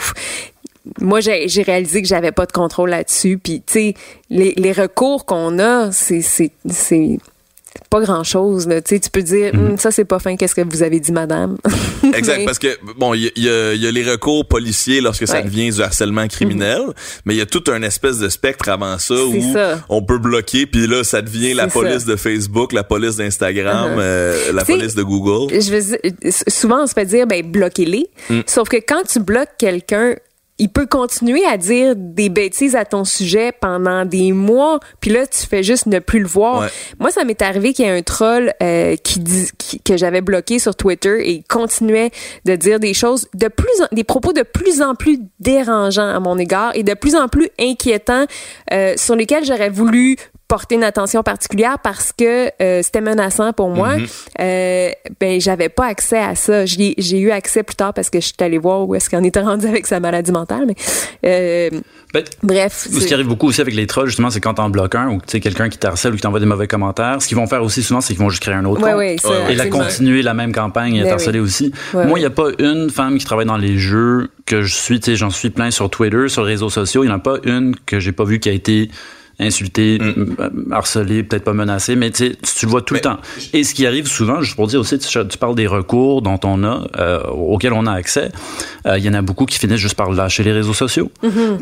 moi 1.00 1.20
j'ai 1.20 1.62
réalisé 1.62 2.02
que 2.02 2.08
j'avais 2.08 2.32
pas 2.32 2.46
de 2.46 2.52
contrôle 2.52 2.90
là-dessus 2.90 3.38
puis 3.42 3.62
tu 3.66 3.72
sais 3.72 3.94
les, 4.30 4.52
les 4.56 4.72
recours 4.72 5.24
qu'on 5.26 5.58
a 5.58 5.90
c'est 5.92 6.50
pas 7.90 8.00
grand 8.00 8.24
chose 8.24 8.66
tu 8.68 8.74
sais 8.84 8.98
tu 9.00 9.08
peux 9.10 9.22
dire 9.22 9.54
Mhm. 9.54 9.66
Hum, 9.72 9.78
ça 9.78 9.90
c'est 9.90 10.04
pas 10.04 10.18
fin 10.18 10.36
qu'est-ce 10.36 10.54
que 10.54 10.62
vous 10.62 10.82
avez 10.82 10.98
dit 11.00 11.12
madame? 11.12 11.56
Exact, 12.14 12.38
Mais- 12.38 12.44
parce 12.44 12.58
que 12.58 12.76
bon, 12.98 13.14
il 13.14 13.24
y, 13.24 13.26
a- 13.26 13.30
il 13.36 13.42
y 13.44 13.48
a, 13.48 13.74
il 13.74 13.82
y 13.82 13.86
a 13.86 13.90
les 13.90 14.02
recours 14.10 14.46
policiers 14.46 15.00
lorsque 15.00 15.26
ça 15.26 15.34
Ouais. 15.34 15.42
Mhm. 15.44 15.48
devient 15.50 15.70
du 15.70 15.82
harcèlement 15.82 16.26
criminel, 16.28 16.80
mais 17.24 17.34
il 17.34 17.38
y 17.38 17.40
a 17.40 17.46
tout 17.46 17.62
un 17.68 17.82
espèce 17.82 18.18
de 18.18 18.28
spectre 18.28 18.68
avant 18.68 18.98
ça 18.98 19.14
où 19.14 19.52
ça. 19.52 19.80
on 19.88 20.02
peut 20.02 20.18
bloquer, 20.18 20.66
puis 20.66 20.86
là 20.86 21.04
ça 21.04 21.22
devient 21.22 21.54
la 21.54 21.68
police 21.68 22.04
ça. 22.04 22.10
de 22.12 22.16
Facebook, 22.16 22.72
la 22.72 22.84
police 22.84 23.16
d'Instagram, 23.16 23.92
Uh-huh. 23.96 24.00
euh, 24.00 24.52
la 24.52 24.64
police 24.64 24.94
de 24.94 25.02
Google. 25.02 25.52
je 25.60 25.70
veux 25.70 25.80
dire, 25.82 26.32
souvent 26.48 26.82
on 26.82 26.86
se 26.86 26.94
fait 26.94 27.06
dire 27.06 27.26
ben 27.26 27.44
bloquez-les 27.46 28.06
Mm. 28.30 28.40
sauf 28.46 28.68
que 28.68 28.76
quand 28.78 29.02
tu 29.10 29.20
bloques 29.20 29.56
quelqu'un 29.58 30.14
il 30.58 30.68
peut 30.68 30.86
continuer 30.86 31.44
à 31.44 31.56
dire 31.56 31.94
des 31.96 32.28
bêtises 32.28 32.74
à 32.76 32.84
ton 32.84 33.04
sujet 33.04 33.52
pendant 33.52 34.04
des 34.04 34.32
mois, 34.32 34.80
puis 35.00 35.10
là 35.10 35.26
tu 35.26 35.46
fais 35.46 35.62
juste 35.62 35.86
ne 35.86 35.98
plus 36.00 36.18
le 36.20 36.26
voir. 36.26 36.60
Ouais. 36.62 36.66
Moi, 36.98 37.10
ça 37.10 37.24
m'est 37.24 37.40
arrivé 37.42 37.72
qu'il 37.72 37.86
y 37.86 37.88
a 37.88 37.92
un 37.94 38.02
troll 38.02 38.52
euh, 38.62 38.96
qui 38.96 39.20
dit 39.20 39.48
qui- 39.58 39.80
que 39.80 39.96
j'avais 39.96 40.20
bloqué 40.20 40.58
sur 40.58 40.74
Twitter 40.74 41.20
et 41.28 41.32
il 41.32 41.44
continuait 41.44 42.10
de 42.44 42.56
dire 42.56 42.80
des 42.80 42.94
choses 42.94 43.28
de 43.34 43.48
plus 43.48 43.82
en- 43.82 43.94
des 43.94 44.04
propos 44.04 44.32
de 44.32 44.42
plus 44.42 44.82
en 44.82 44.94
plus 44.94 45.18
dérangeants 45.40 46.08
à 46.14 46.20
mon 46.20 46.38
égard 46.38 46.72
et 46.74 46.82
de 46.82 46.94
plus 46.94 47.14
en 47.14 47.28
plus 47.28 47.48
inquiétants 47.60 48.26
euh, 48.72 48.94
sur 48.96 49.14
lesquels 49.16 49.44
j'aurais 49.44 49.70
voulu 49.70 50.16
porter 50.48 50.76
une 50.76 50.84
attention 50.84 51.22
particulière 51.22 51.78
parce 51.82 52.12
que 52.12 52.50
euh, 52.62 52.80
c'était 52.82 53.02
menaçant 53.02 53.52
pour 53.52 53.68
moi. 53.68 53.96
Euh, 54.40 54.90
ben 55.20 55.40
j'avais 55.40 55.68
pas 55.68 55.86
accès 55.86 56.18
à 56.18 56.34
ça. 56.34 56.64
J'ai 56.64 57.18
eu 57.18 57.30
accès 57.30 57.62
plus 57.62 57.76
tard 57.76 57.92
parce 57.92 58.08
que 58.08 58.18
je 58.18 58.26
suis 58.26 58.34
allée 58.40 58.56
voir 58.58 58.88
où 58.88 58.94
est-ce 58.94 59.10
qu'on 59.10 59.22
était 59.24 59.40
rendu 59.40 59.66
avec 59.66 59.86
sa 59.86 60.00
maladie 60.00 60.32
mentale. 60.32 60.64
Mais 60.66 60.74
euh, 61.24 61.70
Ben, 62.14 62.24
bref, 62.42 62.88
Ce 62.90 63.06
qui 63.06 63.12
arrive 63.12 63.26
beaucoup 63.28 63.46
aussi 63.48 63.60
avec 63.60 63.74
les 63.74 63.86
trolls, 63.86 64.06
justement, 64.06 64.30
c'est 64.30 64.40
quand 64.40 64.54
t'en 64.54 64.70
bloques 64.70 64.94
un 64.94 65.08
ou 65.10 65.16
tu 65.18 65.24
sais 65.32 65.40
quelqu'un 65.40 65.68
qui 65.68 65.76
t'harcèle 65.76 66.14
ou 66.14 66.16
qui 66.16 66.22
t'envoie 66.22 66.40
des 66.40 66.46
mauvais 66.46 66.66
commentaires. 66.66 67.20
Ce 67.20 67.28
qu'ils 67.28 67.36
vont 67.36 67.46
faire 67.46 67.62
aussi 67.62 67.82
souvent, 67.82 68.00
c'est 68.00 68.14
qu'ils 68.14 68.22
vont 68.22 68.30
juste 68.30 68.42
créer 68.42 68.54
un 68.54 68.64
autre 68.64 68.82
Ouais, 68.82 68.90
compte. 68.90 68.98
ouais, 68.98 69.16
ça, 69.44 69.50
et 69.50 69.54
la 69.54 69.66
continuer 69.66 70.22
la 70.22 70.32
même 70.32 70.52
campagne 70.54 70.96
et 70.96 71.02
Ben 71.02 71.12
harceler 71.12 71.40
aussi. 71.40 71.72
Ouais, 71.92 72.06
Moi, 72.06 72.18
il 72.18 72.22
n'y 72.22 72.26
a 72.26 72.30
pas 72.30 72.48
une 72.58 72.88
femme 72.88 73.18
qui 73.18 73.26
travaille 73.26 73.46
dans 73.46 73.58
les 73.58 73.76
jeux 73.76 74.30
que 74.46 74.62
je 74.62 74.74
suis, 74.74 74.98
tu 74.98 75.10
sais, 75.10 75.16
j'en 75.16 75.28
suis 75.30 75.50
plein 75.50 75.70
sur 75.70 75.90
Twitter, 75.90 76.28
sur 76.28 76.42
les 76.44 76.52
réseaux 76.52 76.70
sociaux. 76.70 77.04
Il 77.04 77.08
n'y 77.08 77.12
en 77.12 77.16
a 77.16 77.20
pas 77.20 77.36
une 77.44 77.76
que 77.84 78.00
j'ai 78.00 78.12
pas 78.12 78.24
vue 78.24 78.38
qui 78.40 78.48
a 78.48 78.52
été 78.52 78.88
insultée, 79.40 79.98
euh, 80.00 80.26
harcelée, 80.72 81.22
peut-être 81.22 81.44
pas 81.44 81.52
menacée, 81.52 81.94
mais 81.96 82.10
tu 82.10 82.28
sais, 82.30 82.36
tu 82.58 82.66
le 82.66 82.70
vois 82.70 82.82
tout 82.82 82.94
Mais- 82.94 83.00
le 83.00 83.04
temps. 83.04 83.18
Et 83.52 83.62
ce 83.64 83.72
qui 83.74 83.86
arrive 83.86 84.06
souvent, 84.08 84.40
juste 84.42 84.56
pour 84.56 84.66
dire 84.66 84.80
aussi, 84.80 84.98
tu, 84.98 85.08
tu 85.28 85.38
parles 85.38 85.54
des 85.54 85.66
recours 85.66 86.22
dont 86.22 86.40
on 86.44 86.64
a, 86.64 86.86
euh, 86.98 87.22
auxquels 87.28 87.72
on 87.72 87.86
a 87.86 87.92
accès, 87.92 88.30
euh, 88.86 88.98
il 88.98 89.04
y 89.04 89.08
en 89.08 89.14
a 89.14 89.22
beaucoup 89.22 89.46
qui 89.46 89.58
finissent 89.58 89.76
juste 89.80 89.94
par 89.94 90.10
lâcher 90.10 90.42
les 90.42 90.52
réseaux 90.52 90.74
sociaux. 90.74 91.10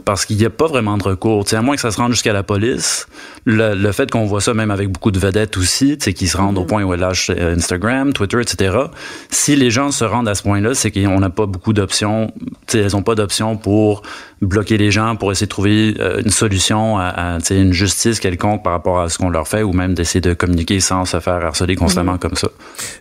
Parce 0.05 0.25
qu'il 0.25 0.37
n'y 0.39 0.45
a 0.45 0.51
pas 0.51 0.67
vraiment 0.67 0.97
de 0.97 1.03
recours. 1.03 1.45
Tu 1.45 1.51
sais, 1.51 1.57
à 1.57 1.63
moins 1.63 1.75
que 1.75 1.81
ça 1.83 1.91
se 1.91 1.99
rende 1.99 2.13
jusqu'à 2.13 2.33
la 2.33 2.43
police, 2.43 3.07
le, 3.45 3.75
le 3.75 3.93
fait 3.93 4.11
qu'on 4.11 4.25
voit 4.25 4.41
ça 4.41 4.55
même 4.55 4.71
avec 4.71 4.91
beaucoup 4.91 5.11
de 5.11 5.19
vedettes 5.19 5.57
aussi, 5.57 5.99
tu 5.99 6.05
sais, 6.05 6.13
qui 6.15 6.29
se 6.29 6.37
rendent 6.37 6.59
au 6.59 6.65
point 6.65 6.83
où 6.83 6.95
elles 6.95 7.01
lâchent 7.01 7.31
euh, 7.31 7.55
Instagram, 7.57 8.13
Twitter, 8.13 8.41
etc. 8.41 8.77
Si 9.31 9.55
les 9.57 9.71
gens 9.71 9.91
se 9.93 10.05
rendent 10.05 10.29
à 10.29 10.35
ce 10.35 10.43
point-là, 10.43 10.75
c'est 10.75 10.91
qu'on 10.91 11.21
n'a 11.21 11.31
pas 11.31 11.47
beaucoup 11.47 11.73
d'options. 11.75 12.33
Tu 12.67 12.79
sais, 12.79 12.79
elles 12.81 12.93
n'ont 12.93 13.03
pas 13.03 13.15
d'options 13.15 13.57
pour 13.57 14.03
bloquer 14.43 14.77
les 14.77 14.91
gens, 14.91 15.17
pour 15.17 15.33
essayer 15.33 15.47
de 15.47 15.51
trouver 15.51 15.95
euh, 15.99 16.21
une 16.25 16.31
solution 16.31 16.99
à, 16.99 17.39
une 17.51 17.73
justice 17.73 18.21
quelconque 18.21 18.63
par 18.63 18.73
rapport 18.75 19.01
à 19.01 19.09
ce 19.09 19.17
qu'on 19.19 19.31
leur 19.31 19.49
fait, 19.49 19.63
ou 19.63 19.73
même 19.73 19.95
d'essayer 19.95 20.21
de 20.21 20.35
communiquer 20.35 20.79
sans 20.81 21.05
se 21.07 21.21
faire 21.21 21.45
harceler 21.45 21.75
constamment 21.77 22.19
comme 22.19 22.37
ça. 22.37 22.49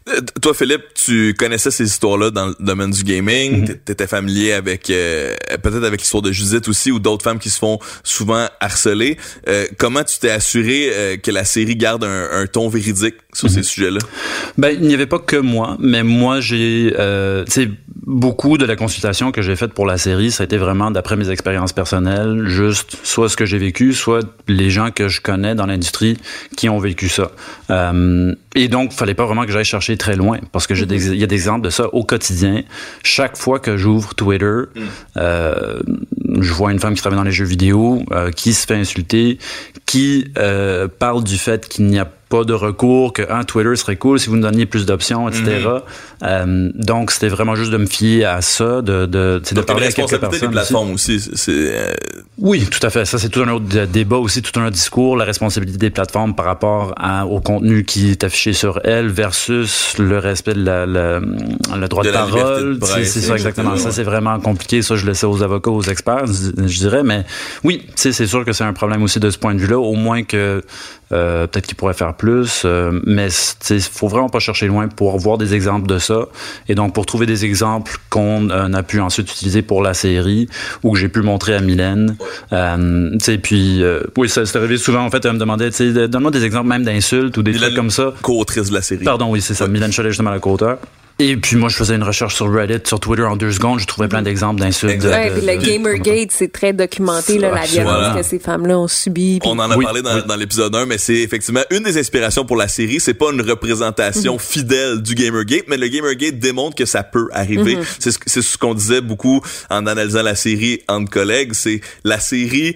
Euh, 0.09 0.21
Toi, 0.41 0.53
Philippe, 0.53 0.83
tu 0.93 1.33
connaissais 1.37 1.71
ces 1.71 1.85
histoires-là 1.85 2.31
dans 2.31 2.47
le 2.47 2.55
domaine 2.59 2.91
du 2.91 3.03
gaming? 3.03 3.61
Mhm. 3.61 3.65
T- 3.67 3.77
T'étais 3.79 4.07
familier 4.07 4.53
avec 4.53 4.89
euh, 4.89 5.33
peut-être 5.61 5.83
avec 5.83 5.99
l'histoire 6.01 6.21
de 6.23 6.31
Judith 6.31 6.67
aussi 6.67 6.91
ou 6.91 6.99
d'autres 6.99 7.23
femmes 7.23 7.39
qui 7.39 7.49
se 7.49 7.59
font 7.59 7.79
souvent 8.03 8.47
harceler. 8.59 9.17
Euh, 9.49 9.65
comment 9.77 10.03
tu 10.03 10.19
t'es 10.19 10.29
assuré 10.31 11.19
que 11.21 11.31
la 11.31 11.43
série 11.43 11.75
garde 11.75 12.03
un, 12.05 12.27
un 12.31 12.47
ton 12.47 12.69
véridique 12.69 13.15
sur 13.33 13.47
Mhm. 13.49 13.53
ces 13.55 13.63
sujets-là? 13.63 13.99
Ben, 14.57 14.69
il 14.69 14.87
n'y 14.87 14.93
avait 14.93 15.05
pas 15.05 15.19
que 15.19 15.35
moi, 15.35 15.75
mais 15.79 16.03
moi, 16.03 16.39
j'ai, 16.39 16.93
beaucoup 18.05 18.57
de 18.57 18.65
la 18.65 18.75
consultation 18.75 19.31
que 19.31 19.41
j'ai 19.41 19.55
faite 19.55 19.73
pour 19.73 19.85
la 19.85 19.97
série, 19.97 20.31
ça 20.31 20.43
a 20.43 20.45
été 20.45 20.57
vraiment 20.57 20.91
d'après 20.91 21.15
mes 21.15 21.29
expériences 21.29 21.73
personnelles, 21.73 22.45
juste 22.45 22.97
soit 23.03 23.29
ce 23.29 23.35
que 23.35 23.45
j'ai 23.45 23.57
vécu, 23.57 23.93
soit 23.93 24.21
les 24.47 24.69
gens 24.69 24.91
que 24.91 25.07
je 25.07 25.21
connais 25.21 25.55
dans 25.55 25.65
l'industrie 25.65 26.17
qui 26.55 26.69
ont 26.69 26.79
vécu 26.79 27.09
ça. 27.09 27.31
Euh, 27.69 28.35
et 28.55 28.67
donc, 28.67 28.93
fallait 28.93 29.13
pas 29.13 29.25
vraiment 29.25 29.45
que 29.45 29.51
j'aille 29.51 29.65
chercher 29.65 29.97
très 29.97 30.15
loin, 30.15 30.39
parce 30.51 30.65
que 30.67 30.73
des, 30.73 31.07
il 31.13 31.19
y 31.19 31.23
a 31.23 31.27
des 31.27 31.35
exemples 31.35 31.65
de 31.65 31.69
ça 31.69 31.93
au 31.93 32.03
quotidien. 32.03 32.63
Chaque 33.03 33.37
fois 33.37 33.59
que 33.59 33.77
j'ouvre 33.77 34.15
Twitter, 34.15 34.61
euh, 35.17 35.79
je 36.39 36.53
vois 36.53 36.71
une 36.71 36.79
femme 36.79 36.93
qui 36.95 37.01
travaille 37.01 37.17
dans 37.19 37.23
les 37.23 37.31
jeux 37.31 37.45
vidéo, 37.45 38.03
euh, 38.11 38.31
qui 38.31 38.53
se 38.53 38.65
fait 38.65 38.75
insulter, 38.75 39.37
qui 39.85 40.25
euh, 40.37 40.87
parle 40.87 41.23
du 41.23 41.37
fait 41.37 41.67
qu'il 41.67 41.85
n'y 41.87 41.99
a 41.99 42.05
pas 42.05 42.43
de 42.43 42.53
recours, 42.53 43.13
que 43.13 43.21
un 43.31 43.43
Twitter 43.43 43.75
serait 43.75 43.97
cool 43.97 44.19
si 44.19 44.29
vous 44.29 44.35
nous 44.35 44.41
donniez 44.41 44.65
plus 44.65 44.85
d'options, 44.87 45.29
etc. 45.29 45.67
Euh, 46.23 46.71
donc 46.73 47.11
c'était 47.11 47.27
vraiment 47.27 47.55
juste 47.55 47.71
de 47.71 47.77
me 47.77 47.85
fier 47.85 48.25
à 48.25 48.41
ça, 48.41 48.81
de 48.81 49.05
de, 49.05 49.39
de 49.39 49.41
il 49.51 49.61
parler 49.63 49.87
à 49.87 49.91
quelques 49.91 50.09
des 50.11 50.17
personnes. 50.17 50.39
aussi. 50.47 50.51
plateformes 50.51 50.91
aussi. 50.93 51.19
C'est- 51.19 51.35
C'est 51.35 51.51
euh, 51.53 51.93
Oui, 52.37 52.65
tout 52.69 52.85
à 52.85 52.89
fait. 52.89 53.05
Ça, 53.05 53.17
c'est 53.17 53.29
tout 53.29 53.41
un 53.41 53.47
autre 53.47 53.63
dé- 53.65 53.87
débat 53.87 54.17
aussi, 54.17 54.41
tout 54.41 54.59
un 54.59 54.63
autre 54.65 54.73
discours, 54.75 55.15
la 55.15 55.23
responsabilité 55.23 55.77
des 55.77 55.89
plateformes 55.89 56.35
par 56.35 56.45
rapport 56.45 56.93
à- 56.97 57.25
au 57.25 57.39
contenu 57.39 57.85
qui 57.85 58.11
est 58.11 58.25
affiché 58.25 58.51
sur 58.51 58.81
elles 58.83 59.07
versus 59.07 59.97
le 59.99 60.17
respect 60.19 60.53
de 60.53 60.63
la, 60.65 60.85
la- 60.85 61.19
le 61.21 61.87
droit 61.87 62.03
De 62.03 62.09
parole. 62.11 62.79
C'est 63.05 63.21
ça, 63.21 63.33
exactement. 63.35 63.77
Ça, 63.77 63.91
c'est 63.91 64.03
vraiment 64.03 64.37
compliqué. 64.41 64.81
Ça, 64.81 64.95
je 64.97 65.05
le 65.05 65.13
sais 65.13 65.25
aux 65.25 65.43
avocats, 65.43 65.71
aux 65.71 65.83
experts, 65.83 66.25
je 66.27 66.77
dirais. 66.77 67.03
Mais 67.03 67.23
oui, 67.63 67.85
c'est 67.95 68.11
sûr 68.27 68.43
que 68.43 68.51
c'est 68.51 68.65
un 68.65 68.73
problème 68.73 69.01
aussi 69.03 69.19
de 69.21 69.29
ce 69.29 69.37
point 69.37 69.53
de 69.55 69.59
vue-là. 69.59 69.79
Au 69.79 69.93
moins 69.93 70.23
que 70.23 70.61
euh, 71.11 71.45
peut-être 71.47 71.67
qu'ils 71.67 71.75
pourraient 71.77 71.93
faire 71.93 72.15
plus. 72.15 72.63
euh, 72.65 72.99
mais 73.05 73.27
il 73.69 73.79
faut 73.79 74.07
vraiment 74.07 74.27
pas 74.29 74.39
chercher 74.39 74.67
loin 74.67 74.87
pour 74.87 75.17
voir 75.19 75.37
des 75.37 75.53
exemples 75.53 75.87
de 75.87 75.99
ça. 75.99 76.25
Et 76.67 76.75
donc, 76.75 76.93
pour 76.93 77.05
trouver 77.05 77.27
des 77.27 77.45
exemples 77.45 77.95
qu'on 78.09 78.49
euh, 78.49 78.73
a 78.73 78.83
pu 78.83 78.99
ensuite 78.99 79.31
utiliser 79.31 79.61
pour 79.61 79.81
la 79.83 79.93
série 79.93 80.49
ou 80.83 80.91
que 80.91 80.99
j'ai 80.99 81.07
pu 81.09 81.21
montrer 81.21 81.55
à 81.55 81.61
Mylène, 81.61 82.17
Euh, 82.53 83.17
puis 83.41 83.83
euh, 83.83 84.01
oui, 84.17 84.29
ça 84.29 84.45
c'est 84.45 84.57
arrivé 84.57 84.77
souvent. 84.77 85.05
En 85.05 85.09
fait, 85.09 85.23
elle 85.25 85.33
me 85.33 85.39
demandait, 85.39 85.69
donne-moi 86.07 86.31
des 86.31 86.43
exemples 86.43 86.67
même 86.67 86.83
d'insultes 86.83 87.37
ou 87.37 87.43
des 87.43 87.53
trucs 87.53 87.75
comme 87.75 87.91
ça. 87.91 88.13
Co-autrice 88.21 88.69
de 88.69 88.73
la 88.73 88.81
série. 88.81 89.03
Pardon, 89.03 89.29
oui, 89.29 89.41
c'est 89.41 89.53
ça. 89.53 89.67
Mylène 89.67 89.91
Cholet, 89.93 90.09
justement, 90.09 90.31
la 90.31 90.39
co-auteur. 90.39 90.77
Et 91.17 91.37
puis 91.37 91.55
moi, 91.55 91.69
je 91.69 91.77
faisais 91.77 91.95
une 91.95 92.03
recherche 92.03 92.35
sur 92.35 92.51
Reddit, 92.53 92.79
sur 92.85 92.99
Twitter 92.99 93.23
en 93.23 93.37
deux 93.37 93.51
secondes. 93.53 93.79
Je 93.79 93.85
trouvais 93.87 94.09
plein 94.09 94.21
d'exemples 94.21 94.59
d'insultes. 94.59 95.01
de- 95.01 95.07
Ouais, 95.07 95.29
de- 95.29 95.47
le 95.47 95.55
Gamergate, 95.55 96.31
c'est 96.31 96.51
très 96.51 96.73
documenté, 96.73 97.37
là, 97.39 97.51
la 97.55 97.61
violence 97.63 97.93
Voilà. 97.93 98.15
que 98.17 98.23
ces 98.27 98.37
femmes-là 98.37 98.77
ont 98.77 98.89
subie. 98.89 99.39
On 99.45 99.57
en 99.57 99.71
a 99.71 99.77
Oui, 99.77 99.85
parlé 99.85 100.01
dans, 100.01 100.13
oui. 100.13 100.21
dans 100.27 100.35
l'épisode 100.35 100.75
1, 100.75 100.85
mais 100.85 100.97
c'est 100.97 101.13
effectivement 101.15 101.61
une 101.71 101.83
des 101.83 101.97
inspirations 101.97 102.43
pour 102.43 102.57
la 102.57 102.67
série. 102.67 102.99
C'est 102.99 103.13
pas 103.13 103.31
une 103.31 103.41
représentation 103.41 104.37
fidèle 104.37 105.01
du 105.01 105.15
Gamergate, 105.15 105.63
mais 105.69 105.77
le 105.77 105.87
Gamergate 105.87 106.37
démontre 106.37 106.75
que 106.75 106.85
ça 106.85 107.03
peut 107.03 107.29
arriver. 107.31 107.77
C'est 107.99 108.11
ce, 108.11 108.19
c'est 108.25 108.41
ce 108.41 108.57
qu'on 108.57 108.73
disait 108.73 108.99
beaucoup 109.01 109.39
en 109.69 109.87
analysant 109.87 110.21
la 110.21 110.35
série 110.35 110.81
entre 110.89 111.09
collègues. 111.09 111.53
C'est 111.53 111.79
la 112.03 112.19
série 112.19 112.75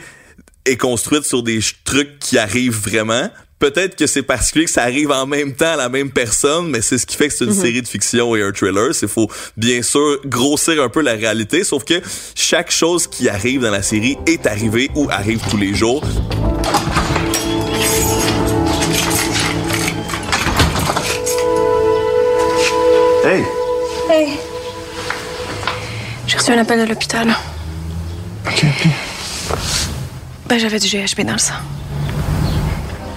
est 0.65 0.77
construite 0.77 1.25
sur 1.25 1.43
des 1.43 1.59
trucs 1.83 2.19
qui 2.19 2.37
arrivent 2.37 2.79
vraiment. 2.79 3.29
Peut-être 3.59 3.97
que 3.97 4.07
c'est 4.07 4.23
particulier 4.23 4.65
que 4.65 4.71
ça 4.71 4.83
arrive 4.83 5.11
en 5.11 5.25
même 5.25 5.53
temps 5.53 5.73
à 5.73 5.75
la 5.75 5.89
même 5.89 6.11
personne, 6.11 6.69
mais 6.69 6.81
c'est 6.81 6.97
ce 6.97 7.05
qui 7.05 7.17
fait 7.17 7.27
que 7.27 7.33
c'est 7.33 7.43
une 7.43 7.53
série 7.53 7.81
de 7.81 7.87
fiction 7.87 8.33
et 8.33 8.41
un 8.41 8.53
thriller. 8.53 8.95
C'est 8.95 9.09
faut 9.09 9.29
bien 9.57 9.81
sûr 9.81 10.21
grossir 10.25 10.81
un 10.81 10.87
peu 10.87 11.01
la 11.01 11.13
réalité, 11.13 11.65
sauf 11.65 11.83
que 11.83 12.01
chaque 12.35 12.71
chose 12.71 13.05
qui 13.05 13.27
arrive 13.27 13.61
dans 13.61 13.71
la 13.71 13.81
série 13.81 14.17
est 14.25 14.47
arrivée 14.47 14.89
ou 14.95 15.09
arrive 15.11 15.41
tous 15.49 15.57
les 15.57 15.73
jours. 15.73 16.01
Hey! 23.25 23.43
Hey. 24.09 24.29
J'ai 26.27 26.37
reçu 26.37 26.51
un 26.53 26.59
appel 26.59 26.79
de 26.79 26.85
l'hôpital. 26.85 27.35
OK, 28.47 28.63
OK. 28.63 28.87
Ben, 30.47 30.57
j'avais 30.57 30.79
du 30.79 30.87
GHB 30.87 31.25
dans 31.25 31.33
le 31.33 31.39
sang. 31.39 31.55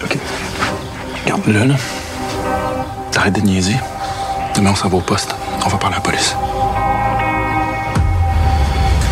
OK. 0.05 0.17
Regarde, 1.25 1.47
là. 1.49 1.75
T'arrêtes 3.11 3.35
de 3.35 3.41
niaiser. 3.41 3.75
Demain, 4.57 4.71
on 4.73 4.75
s'en 4.75 4.88
va 4.88 4.97
au 4.99 5.01
poste. 5.01 5.35
On 5.65 5.69
va 5.69 5.79
parler 5.79 5.97
à 5.97 5.99
la 5.99 6.03
police. 6.03 6.35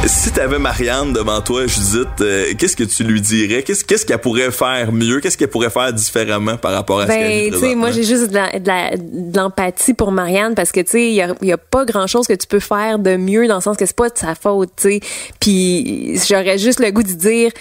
Si 0.06 0.32
t'avais 0.32 0.58
Marianne 0.58 1.12
devant 1.12 1.40
toi, 1.42 1.66
Judith, 1.66 2.08
euh, 2.22 2.46
qu'est-ce 2.58 2.74
que 2.74 2.84
tu 2.84 3.04
lui 3.04 3.20
dirais? 3.20 3.62
Qu'est-ce 3.62 3.84
qu'est-ce 3.84 4.06
qu'elle 4.06 4.18
pourrait 4.18 4.50
faire 4.50 4.92
mieux? 4.92 5.20
Qu'est-ce 5.20 5.36
qu'elle 5.36 5.48
pourrait 5.50 5.68
faire 5.70 5.92
différemment 5.92 6.56
par 6.56 6.72
rapport 6.72 7.00
à 7.00 7.06
ce 7.06 7.12
qu'elle 7.12 7.20
Ben, 7.20 7.44
vit 7.44 7.50
tu 7.50 7.58
sais, 7.58 7.74
moi, 7.74 7.90
j'ai 7.90 8.02
juste 8.02 8.30
de 8.30 8.34
la- 8.34 8.58
de 8.58 8.66
la- 8.66 8.96
de 8.96 9.36
l'empathie 9.38 9.92
pour 9.92 10.10
Marianne 10.10 10.54
parce 10.54 10.72
que, 10.72 10.80
tu 10.80 10.92
sais, 10.92 11.06
il 11.08 11.14
y 11.14 11.20
a, 11.22 11.34
y 11.42 11.52
a 11.52 11.58
pas 11.58 11.84
grand-chose 11.84 12.26
que 12.26 12.32
tu 12.32 12.46
peux 12.46 12.60
faire 12.60 12.98
de 12.98 13.16
mieux 13.16 13.46
dans 13.46 13.56
le 13.56 13.60
sens 13.60 13.76
que 13.76 13.84
c'est 13.84 13.94
pas 13.94 14.08
de 14.08 14.16
sa 14.16 14.34
faute, 14.34 14.70
tu 14.76 14.88
sais. 14.88 15.00
Puis, 15.38 16.18
j'aurais 16.28 16.56
juste 16.58 16.80
le 16.80 16.90
goût 16.92 17.02
de 17.02 17.12
dire, 17.12 17.52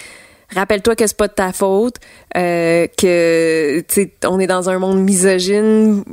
rappelle-toi 0.54 0.96
que 0.96 1.06
c'est 1.06 1.16
pas 1.16 1.28
de 1.28 1.32
ta 1.32 1.52
faute, 1.52 1.96
euh, 2.36 2.86
que, 2.96 3.82
on 4.26 4.40
est 4.40 4.46
dans 4.46 4.68
un 4.68 4.78
monde 4.78 5.00
misogyne, 5.02 6.04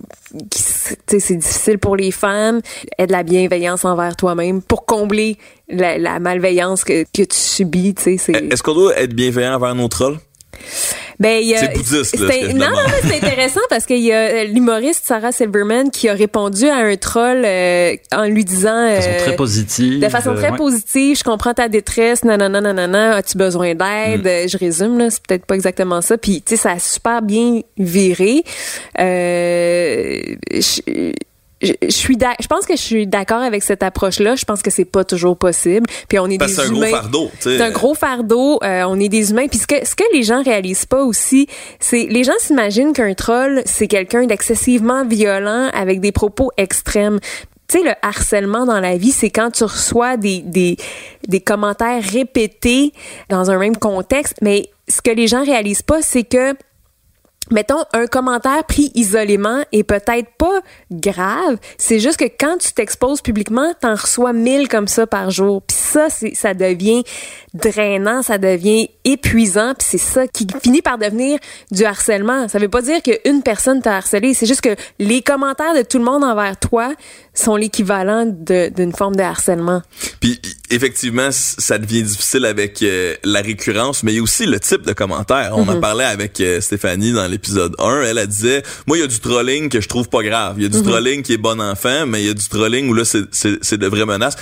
c'est 0.55 1.35
difficile 1.35 1.79
pour 1.79 1.95
les 1.95 2.11
femmes. 2.11 2.61
Aie 2.97 3.07
de 3.07 3.11
la 3.11 3.23
bienveillance 3.23 3.85
envers 3.85 4.15
toi-même 4.15 4.61
pour 4.61 4.85
combler 4.85 5.37
la, 5.69 5.97
la 5.97 6.19
malveillance 6.19 6.83
que, 6.83 7.03
que 7.03 7.23
tu 7.23 7.37
subis, 7.37 7.95
Est-ce 8.05 8.63
qu'on 8.63 8.73
doit 8.73 8.97
être 8.97 9.13
bienveillant 9.13 9.55
envers 9.55 9.75
nos 9.75 9.87
trolls? 9.87 10.17
Ben, 11.19 11.41
il 11.41 11.47
y 11.47 11.55
a- 11.55 11.59
C'est 11.59 11.73
bouddhiste, 11.73 12.19
là, 12.19 12.27
c'est- 12.31 12.53
non, 12.53 12.67
non, 12.69 12.77
mais 12.87 13.09
c'est 13.09 13.17
intéressant 13.25 13.61
parce 13.71 13.85
qu'il 13.87 13.99
y 14.03 14.11
a 14.11 14.17
euh, 14.17 14.43
l'humoriste 14.43 15.03
Sarah 15.05 15.31
Silverman 15.31 15.89
qui 15.89 16.09
a 16.09 16.13
répondu 16.13 16.67
à 16.67 16.75
un 16.75 16.95
troll 16.95 17.41
euh, 17.43 17.95
en 18.15 18.25
lui 18.25 18.45
disant 18.45 18.87
De 18.87 18.95
façon 19.01 19.09
euh, 19.09 19.19
très 19.25 19.35
positive. 19.35 19.99
de 19.99 20.09
façon 20.09 20.35
très 20.35 20.47
euh, 20.49 20.51
ouais. 20.51 20.57
positive, 20.57 21.17
je 21.17 21.23
comprends 21.23 21.53
ta 21.55 21.69
détresse, 21.69 22.23
nanana, 22.23 22.61
nanana, 22.61 23.15
as-tu 23.15 23.37
besoin 23.37 23.73
d'aide? 23.73 24.25
Mm. 24.25 24.47
Je 24.47 24.57
résume, 24.59 24.97
là, 24.99 25.09
c'est 25.09 25.25
peut-être 25.25 25.45
pas 25.45 25.55
exactement 25.55 26.01
ça. 26.01 26.17
Puis, 26.19 26.43
tu 26.45 26.55
sais, 26.55 26.61
ça 26.61 26.71
a 26.73 26.79
super 26.79 27.21
bien 27.23 27.61
viré. 27.77 28.43
Euh, 28.99 30.19
je, 30.53 31.11
je, 31.61 31.73
je 31.81 31.89
suis 31.89 32.17
je 32.39 32.47
pense 32.47 32.65
que 32.65 32.75
je 32.75 32.81
suis 32.81 33.07
d'accord 33.07 33.41
avec 33.41 33.63
cette 33.63 33.83
approche-là. 33.83 34.35
Je 34.35 34.45
pense 34.45 34.61
que 34.61 34.69
c'est 34.71 34.85
pas 34.85 35.03
toujours 35.03 35.37
possible. 35.37 35.85
Puis 36.07 36.19
on 36.19 36.27
est 36.27 36.37
Parce 36.37 36.51
des 36.51 36.57
c'est 36.57 36.67
un 36.67 36.71
gros 36.71 36.77
humains. 36.83 36.89
fardeau. 36.89 37.31
C'est 37.39 37.61
un 37.61 37.71
gros 37.71 37.95
fardeau. 37.95 38.59
euh, 38.63 38.83
on 38.87 38.99
est 38.99 39.09
des 39.09 39.31
humains. 39.31 39.47
Puis 39.47 39.59
ce 39.59 39.67
que, 39.67 39.85
ce 39.85 39.95
que 39.95 40.03
les 40.13 40.23
gens 40.23 40.43
réalisent 40.43 40.85
pas 40.85 41.03
aussi, 41.03 41.47
c'est 41.79 42.05
les 42.09 42.23
gens 42.23 42.33
s'imaginent 42.39 42.93
qu'un 42.93 43.13
troll, 43.13 43.61
c'est 43.65 43.87
quelqu'un 43.87 44.25
d'excessivement 44.25 45.05
violent 45.05 45.69
avec 45.73 45.99
des 45.99 46.11
propos 46.11 46.51
extrêmes. 46.57 47.19
Tu 47.67 47.79
sais, 47.79 47.83
le 47.83 47.91
harcèlement 48.01 48.65
dans 48.65 48.79
la 48.79 48.95
vie, 48.95 49.11
c'est 49.11 49.29
quand 49.29 49.51
tu 49.51 49.65
reçois 49.65 50.15
des, 50.15 50.39
des, 50.39 50.77
des 51.27 51.41
commentaires 51.41 52.01
répétés 52.01 52.93
dans 53.29 53.51
un 53.51 53.57
même 53.57 53.75
contexte. 53.75 54.35
Mais 54.41 54.69
ce 54.87 55.01
que 55.01 55.11
les 55.11 55.27
gens 55.27 55.43
réalisent 55.43 55.81
pas, 55.81 56.01
c'est 56.01 56.23
que 56.23 56.53
mettons, 57.51 57.83
un 57.93 58.07
commentaire 58.07 58.63
pris 58.65 58.91
isolément 58.95 59.63
est 59.71 59.83
peut-être 59.83 60.29
pas 60.37 60.61
grave. 60.91 61.57
C'est 61.77 61.99
juste 61.99 62.17
que 62.17 62.25
quand 62.25 62.57
tu 62.57 62.73
t'exposes 62.73 63.21
publiquement, 63.21 63.73
t'en 63.79 63.95
reçois 63.95 64.33
mille 64.33 64.67
comme 64.67 64.87
ça 64.87 65.07
par 65.07 65.31
jour. 65.31 65.61
Puis 65.61 65.77
ça, 65.77 66.09
c'est, 66.09 66.33
ça 66.35 66.53
devient 66.53 67.03
drainant, 67.53 68.21
ça 68.21 68.37
devient 68.37 68.89
épuisant. 69.03 69.73
Puis 69.77 69.87
c'est 69.91 69.97
ça 69.97 70.27
qui 70.27 70.45
finit 70.61 70.81
par 70.81 70.97
devenir 70.97 71.39
du 71.71 71.83
harcèlement. 71.85 72.47
Ça 72.47 72.59
veut 72.59 72.69
pas 72.69 72.81
dire 72.81 73.01
qu'une 73.01 73.41
personne 73.43 73.81
t'a 73.81 73.97
harcelé. 73.97 74.33
C'est 74.33 74.45
juste 74.45 74.61
que 74.61 74.75
les 74.99 75.21
commentaires 75.21 75.73
de 75.75 75.81
tout 75.81 75.97
le 75.97 76.03
monde 76.05 76.23
envers 76.23 76.57
toi 76.57 76.93
sont 77.33 77.55
l'équivalent 77.55 78.25
de- 78.25 78.69
d'une 78.69 78.93
forme 78.93 79.15
de 79.15 79.21
harcèlement. 79.23 79.81
Puis 80.19 80.41
effectivement, 80.69 81.29
ça 81.31 81.77
devient 81.77 82.03
difficile 82.03 82.45
avec 82.45 82.81
euh, 82.81 83.15
la 83.23 83.41
récurrence, 83.41 84.03
mais 84.03 84.13
il 84.13 84.15
y 84.17 84.19
a 84.19 84.23
aussi 84.23 84.45
le 84.45 84.59
type 84.59 84.81
de 84.83 84.93
commentaire. 84.93 85.51
On 85.55 85.67
en 85.67 85.79
parlait 85.79 86.03
avec 86.05 86.39
euh, 86.41 86.61
Stéphanie 86.61 87.13
dans 87.13 87.27
l'épisode 87.37 87.75
1. 87.79 88.01
Elle, 88.01 88.17
elle 88.17 88.27
disait, 88.27 88.63
moi, 88.87 88.97
il 88.97 89.01
y 89.01 89.03
a 89.03 89.07
du 89.07 89.19
trolling 89.19 89.69
que 89.69 89.79
je 89.81 89.87
trouve 89.87 90.09
pas 90.09 90.23
grave. 90.23 90.55
Il 90.57 90.63
y 90.63 90.65
a 90.65 90.69
du 90.69 90.81
trolling 90.81 91.21
qui 91.23 91.33
est 91.33 91.37
bon 91.37 91.59
enfant, 91.61 92.05
mais 92.05 92.21
il 92.23 92.27
y 92.27 92.29
a 92.29 92.33
du 92.33 92.47
trolling 92.47 92.89
où 92.89 92.93
là, 92.93 93.05
c'est- 93.05 93.77
de 93.77 93.87
vraies 93.87 94.05
menaces. 94.05 94.35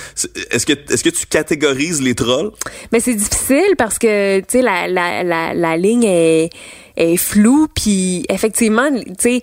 Est-ce 0.50 0.64
que, 0.66 0.72
est-ce 0.72 1.04
que 1.04 1.10
tu 1.10 1.26
catégorises 1.26 2.00
les 2.02 2.14
trolls? 2.14 2.50
Mais 2.92 3.00
c'est 3.00 3.14
difficile 3.14 3.74
parce 3.76 3.98
que 3.98 4.40
tu 4.40 4.46
sais 4.48 4.62
la, 4.62 4.88
la, 4.88 5.22
la, 5.22 5.52
la 5.54 5.76
ligne 5.76 6.04
est, 6.04 6.50
est 6.96 7.16
floue 7.16 7.68
puis 7.74 8.24
effectivement 8.30 8.88
tu 8.90 9.12
sais 9.18 9.42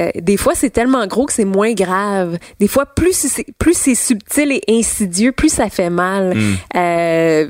euh, 0.00 0.10
des 0.20 0.36
fois 0.36 0.54
c'est 0.54 0.70
tellement 0.70 1.06
gros 1.06 1.26
que 1.26 1.32
c'est 1.32 1.44
moins 1.44 1.72
grave. 1.72 2.38
Des 2.60 2.68
fois 2.68 2.86
plus 2.86 3.12
c'est 3.12 3.46
plus 3.58 3.74
c'est 3.74 3.94
subtil 3.94 4.52
et 4.52 4.62
insidieux, 4.68 5.32
plus 5.32 5.48
ça 5.48 5.68
fait 5.70 5.90
mal. 5.90 6.36
Euh, 6.76 7.48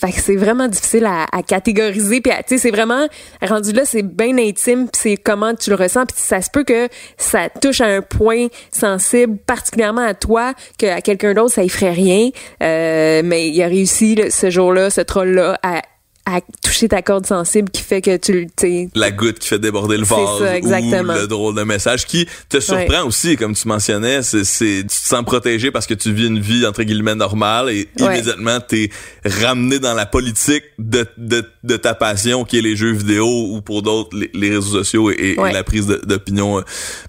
fait 0.00 0.12
que 0.12 0.20
c'est 0.20 0.36
vraiment 0.36 0.68
difficile 0.68 1.06
à, 1.06 1.26
à 1.32 1.42
catégoriser 1.42 2.20
puis 2.20 2.32
tu 2.46 2.54
sais 2.54 2.58
c'est 2.58 2.70
vraiment 2.70 3.08
rendu 3.42 3.72
là 3.72 3.84
c'est 3.84 4.02
bien 4.02 4.38
intime 4.38 4.88
puis 4.88 5.00
c'est 5.02 5.16
comment 5.16 5.54
tu 5.54 5.70
le 5.70 5.76
ressens 5.76 6.06
puis 6.06 6.16
ça 6.18 6.40
se 6.40 6.48
peut 6.50 6.62
que 6.62 6.88
ça 7.16 7.48
touche 7.48 7.80
à 7.80 7.86
un 7.86 8.02
point 8.02 8.46
sensible 8.70 9.36
particulièrement 9.46 10.06
à 10.06 10.14
toi 10.14 10.54
que 10.78 10.86
à 10.86 11.00
quelqu'un 11.00 11.34
d'autre 11.34 11.52
ça 11.54 11.64
y 11.64 11.68
ferait 11.68 11.92
rien 11.92 12.30
Euh, 12.62 13.22
mais 13.24 13.48
il 13.48 13.62
a 13.62 13.66
réussi 13.66 14.14
là, 14.14 14.30
ce 14.30 14.48
jour-là 14.50 14.90
ce 14.90 15.00
troll 15.00 15.30
là 15.30 15.58
à 15.62 15.82
à 16.26 16.40
toucher 16.62 16.88
ta 16.88 17.02
corde 17.02 17.26
sensible 17.26 17.68
qui 17.70 17.82
fait 17.82 18.00
que 18.00 18.16
tu 18.16 18.32
le- 18.62 18.88
La 18.98 19.10
goutte 19.10 19.38
qui 19.38 19.48
fait 19.48 19.58
déborder 19.58 19.98
le 19.98 20.04
vase 20.04 20.38
ça, 20.38 20.56
exactement. 20.56 21.12
ou 21.12 21.16
le 21.18 21.26
drôle 21.26 21.54
de 21.54 21.62
message 21.64 22.06
qui 22.06 22.26
te 22.48 22.60
surprend 22.60 23.00
Ouais. 23.02 23.06
aussi, 23.06 23.36
comme 23.36 23.54
tu 23.54 23.68
mentionnais, 23.68 24.22
c'est, 24.22 24.42
c'est 24.44 24.80
tu 24.82 24.86
te 24.86 24.92
sens 25.08 25.22
protégé 25.24 25.70
parce 25.70 25.86
que 25.86 25.92
tu 25.92 26.12
vis 26.14 26.26
une 26.28 26.40
vie 26.40 26.64
entre 26.66 26.82
guillemets 26.82 27.14
normale 27.14 27.68
et 27.68 27.88
Ouais. 28.00 28.06
immédiatement 28.06 28.58
t'es 28.66 28.88
ramené 29.24 29.78
dans 29.78 29.92
la 29.92 30.06
politique 30.06 30.64
de, 30.78 31.06
de, 31.18 31.44
de 31.62 31.76
ta 31.76 31.92
passion 31.94 32.44
qui 32.44 32.56
est 32.58 32.62
les 32.62 32.74
jeux 32.76 32.92
vidéo 32.92 33.26
ou 33.26 33.60
pour 33.60 33.82
d'autres 33.82 34.16
les, 34.16 34.30
les 34.32 34.48
réseaux 34.48 34.78
sociaux 34.82 35.10
et, 35.10 35.36
la 35.52 35.62
prise 35.62 35.86
d'opinion 35.86 36.58
euh, 36.58 36.62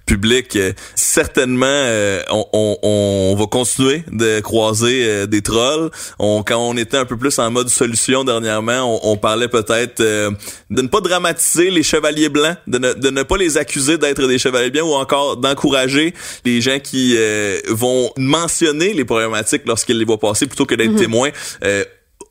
publique. 0.06 0.56
Euh, 0.58 0.74
certainement, 0.96 1.66
euh, 1.68 2.22
on, 2.30 2.46
on, 2.52 2.78
on 2.84 3.36
va 3.38 3.46
continuer 3.48 4.04
de 4.12 4.42
croiser 4.42 5.06
euh, 5.06 5.26
des 5.26 5.42
trolls. 5.42 5.90
On, 6.20 6.44
quand 6.44 6.58
on 6.60 6.76
était 6.76 6.98
un 6.98 7.06
peu 7.06 7.16
plus 7.18 7.40
en 7.40 7.50
mode 7.52 7.70
solution 7.70 8.24
dernièrement, 8.24 9.00
on, 9.04 9.05
on 9.06 9.18
parlait 9.18 9.48
peut-être 9.48 10.02
euh, 10.02 10.32
de 10.70 10.82
ne 10.82 10.88
pas 10.88 11.02
dramatiser 11.02 11.70
les 11.72 11.84
chevaliers 11.84 12.30
blancs, 12.30 12.58
de 12.68 12.78
ne, 12.78 12.94
de 12.94 13.10
ne 13.10 13.24
pas 13.24 13.38
les 13.38 13.58
accuser 13.58 13.98
d'être 13.98 14.26
des 14.28 14.38
chevaliers 14.38 14.72
blancs 14.72 14.88
ou 14.90 14.94
encore 14.96 15.38
d'encourager 15.38 16.14
les 16.44 16.60
gens 16.62 16.80
qui 16.80 17.16
euh, 17.18 17.58
vont 17.70 18.12
mentionner 18.18 18.94
les 18.94 19.06
problématiques 19.06 19.64
lorsqu'ils 19.66 19.98
les 19.98 20.06
voient 20.06 20.20
passer 20.20 20.48
plutôt 20.48 20.66
que 20.66 20.76
d'être 20.76 20.96
témoins. 20.96 21.30
euh, 21.64 21.84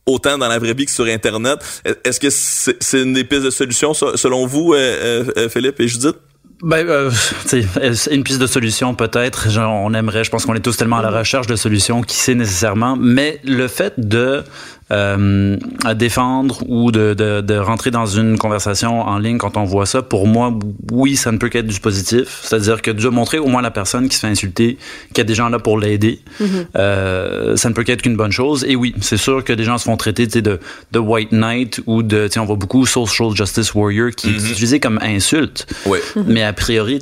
autant 0.06 0.36
dans 0.36 0.48
la 0.48 0.58
vraie 0.58 0.74
vie 0.74 0.84
que 0.84 0.90
sur 0.92 1.06
Internet. 1.06 1.58
Est-ce 2.04 2.20
que 2.20 2.28
c'est 2.28 3.00
une 3.00 3.14
des 3.14 3.24
pistes 3.24 3.44
de 3.44 3.48
solution 3.50 3.94
so- 3.94 4.18
selon 4.18 4.46
vous, 4.46 4.74
euh, 4.74 5.24
euh, 5.38 5.48
Philippe 5.48 5.80
et 5.80 5.88
Judith? 5.88 6.16
Ben, 6.62 6.86
euh, 6.88 7.10
tu 7.48 7.62
sais, 7.62 8.14
une 8.14 8.22
piste 8.22 8.38
de 8.38 8.46
solution 8.46 8.94
peut-être. 8.94 9.48
On 9.58 9.92
aimerait, 9.94 10.22
je 10.24 10.30
pense 10.30 10.44
qu'on 10.44 10.54
est 10.54 10.60
tous 10.60 10.76
tellement 10.76 10.98
à 10.98 11.02
la 11.02 11.10
recherche 11.10 11.46
de 11.46 11.56
solutions, 11.56 12.02
qui 12.02 12.16
sait 12.16 12.34
nécessairement. 12.34 12.96
Mais 13.00 13.40
le 13.44 13.66
fait 13.66 13.94
de 13.98 14.44
euh, 14.90 15.56
à 15.84 15.94
défendre 15.94 16.62
ou 16.68 16.92
de, 16.92 17.14
de, 17.14 17.40
de, 17.40 17.54
rentrer 17.56 17.90
dans 17.90 18.04
une 18.04 18.36
conversation 18.36 19.00
en 19.00 19.18
ligne 19.18 19.38
quand 19.38 19.56
on 19.56 19.64
voit 19.64 19.86
ça, 19.86 20.02
pour 20.02 20.26
moi, 20.26 20.52
oui, 20.92 21.16
ça 21.16 21.32
ne 21.32 21.38
peut 21.38 21.48
qu'être 21.48 21.66
du 21.66 21.80
positif. 21.80 22.40
C'est-à-dire 22.42 22.82
que 22.82 22.90
de 22.90 23.08
montrer 23.08 23.38
au 23.38 23.46
moins 23.46 23.62
la 23.62 23.70
personne 23.70 24.10
qui 24.10 24.16
se 24.16 24.20
fait 24.20 24.26
insulter 24.26 24.76
qu'il 25.08 25.18
y 25.18 25.20
a 25.22 25.24
des 25.24 25.34
gens 25.34 25.48
là 25.48 25.58
pour 25.58 25.78
l'aider, 25.78 26.20
mm-hmm. 26.38 26.46
euh, 26.76 27.56
ça 27.56 27.70
ne 27.70 27.74
peut 27.74 27.82
qu'être 27.82 28.02
qu'une 28.02 28.16
bonne 28.16 28.30
chose. 28.30 28.66
Et 28.68 28.76
oui, 28.76 28.94
c'est 29.00 29.16
sûr 29.16 29.42
que 29.42 29.54
des 29.54 29.64
gens 29.64 29.78
se 29.78 29.84
font 29.84 29.96
traiter 29.96 30.26
de, 30.26 30.60
de 30.92 30.98
white 30.98 31.32
knight 31.32 31.80
ou 31.86 32.02
de, 32.02 32.28
on 32.36 32.44
voit 32.44 32.56
beaucoup 32.56 32.84
social 32.84 33.34
justice 33.34 33.74
warrior 33.74 34.10
qui 34.10 34.28
mm-hmm. 34.28 34.46
est 34.46 34.50
utilisé 34.50 34.80
comme 34.80 34.98
insulte. 35.00 35.66
Oui. 35.86 35.98
Mm-hmm. 36.14 36.24
Mais 36.26 36.42
a 36.42 36.52
priori, 36.52 37.00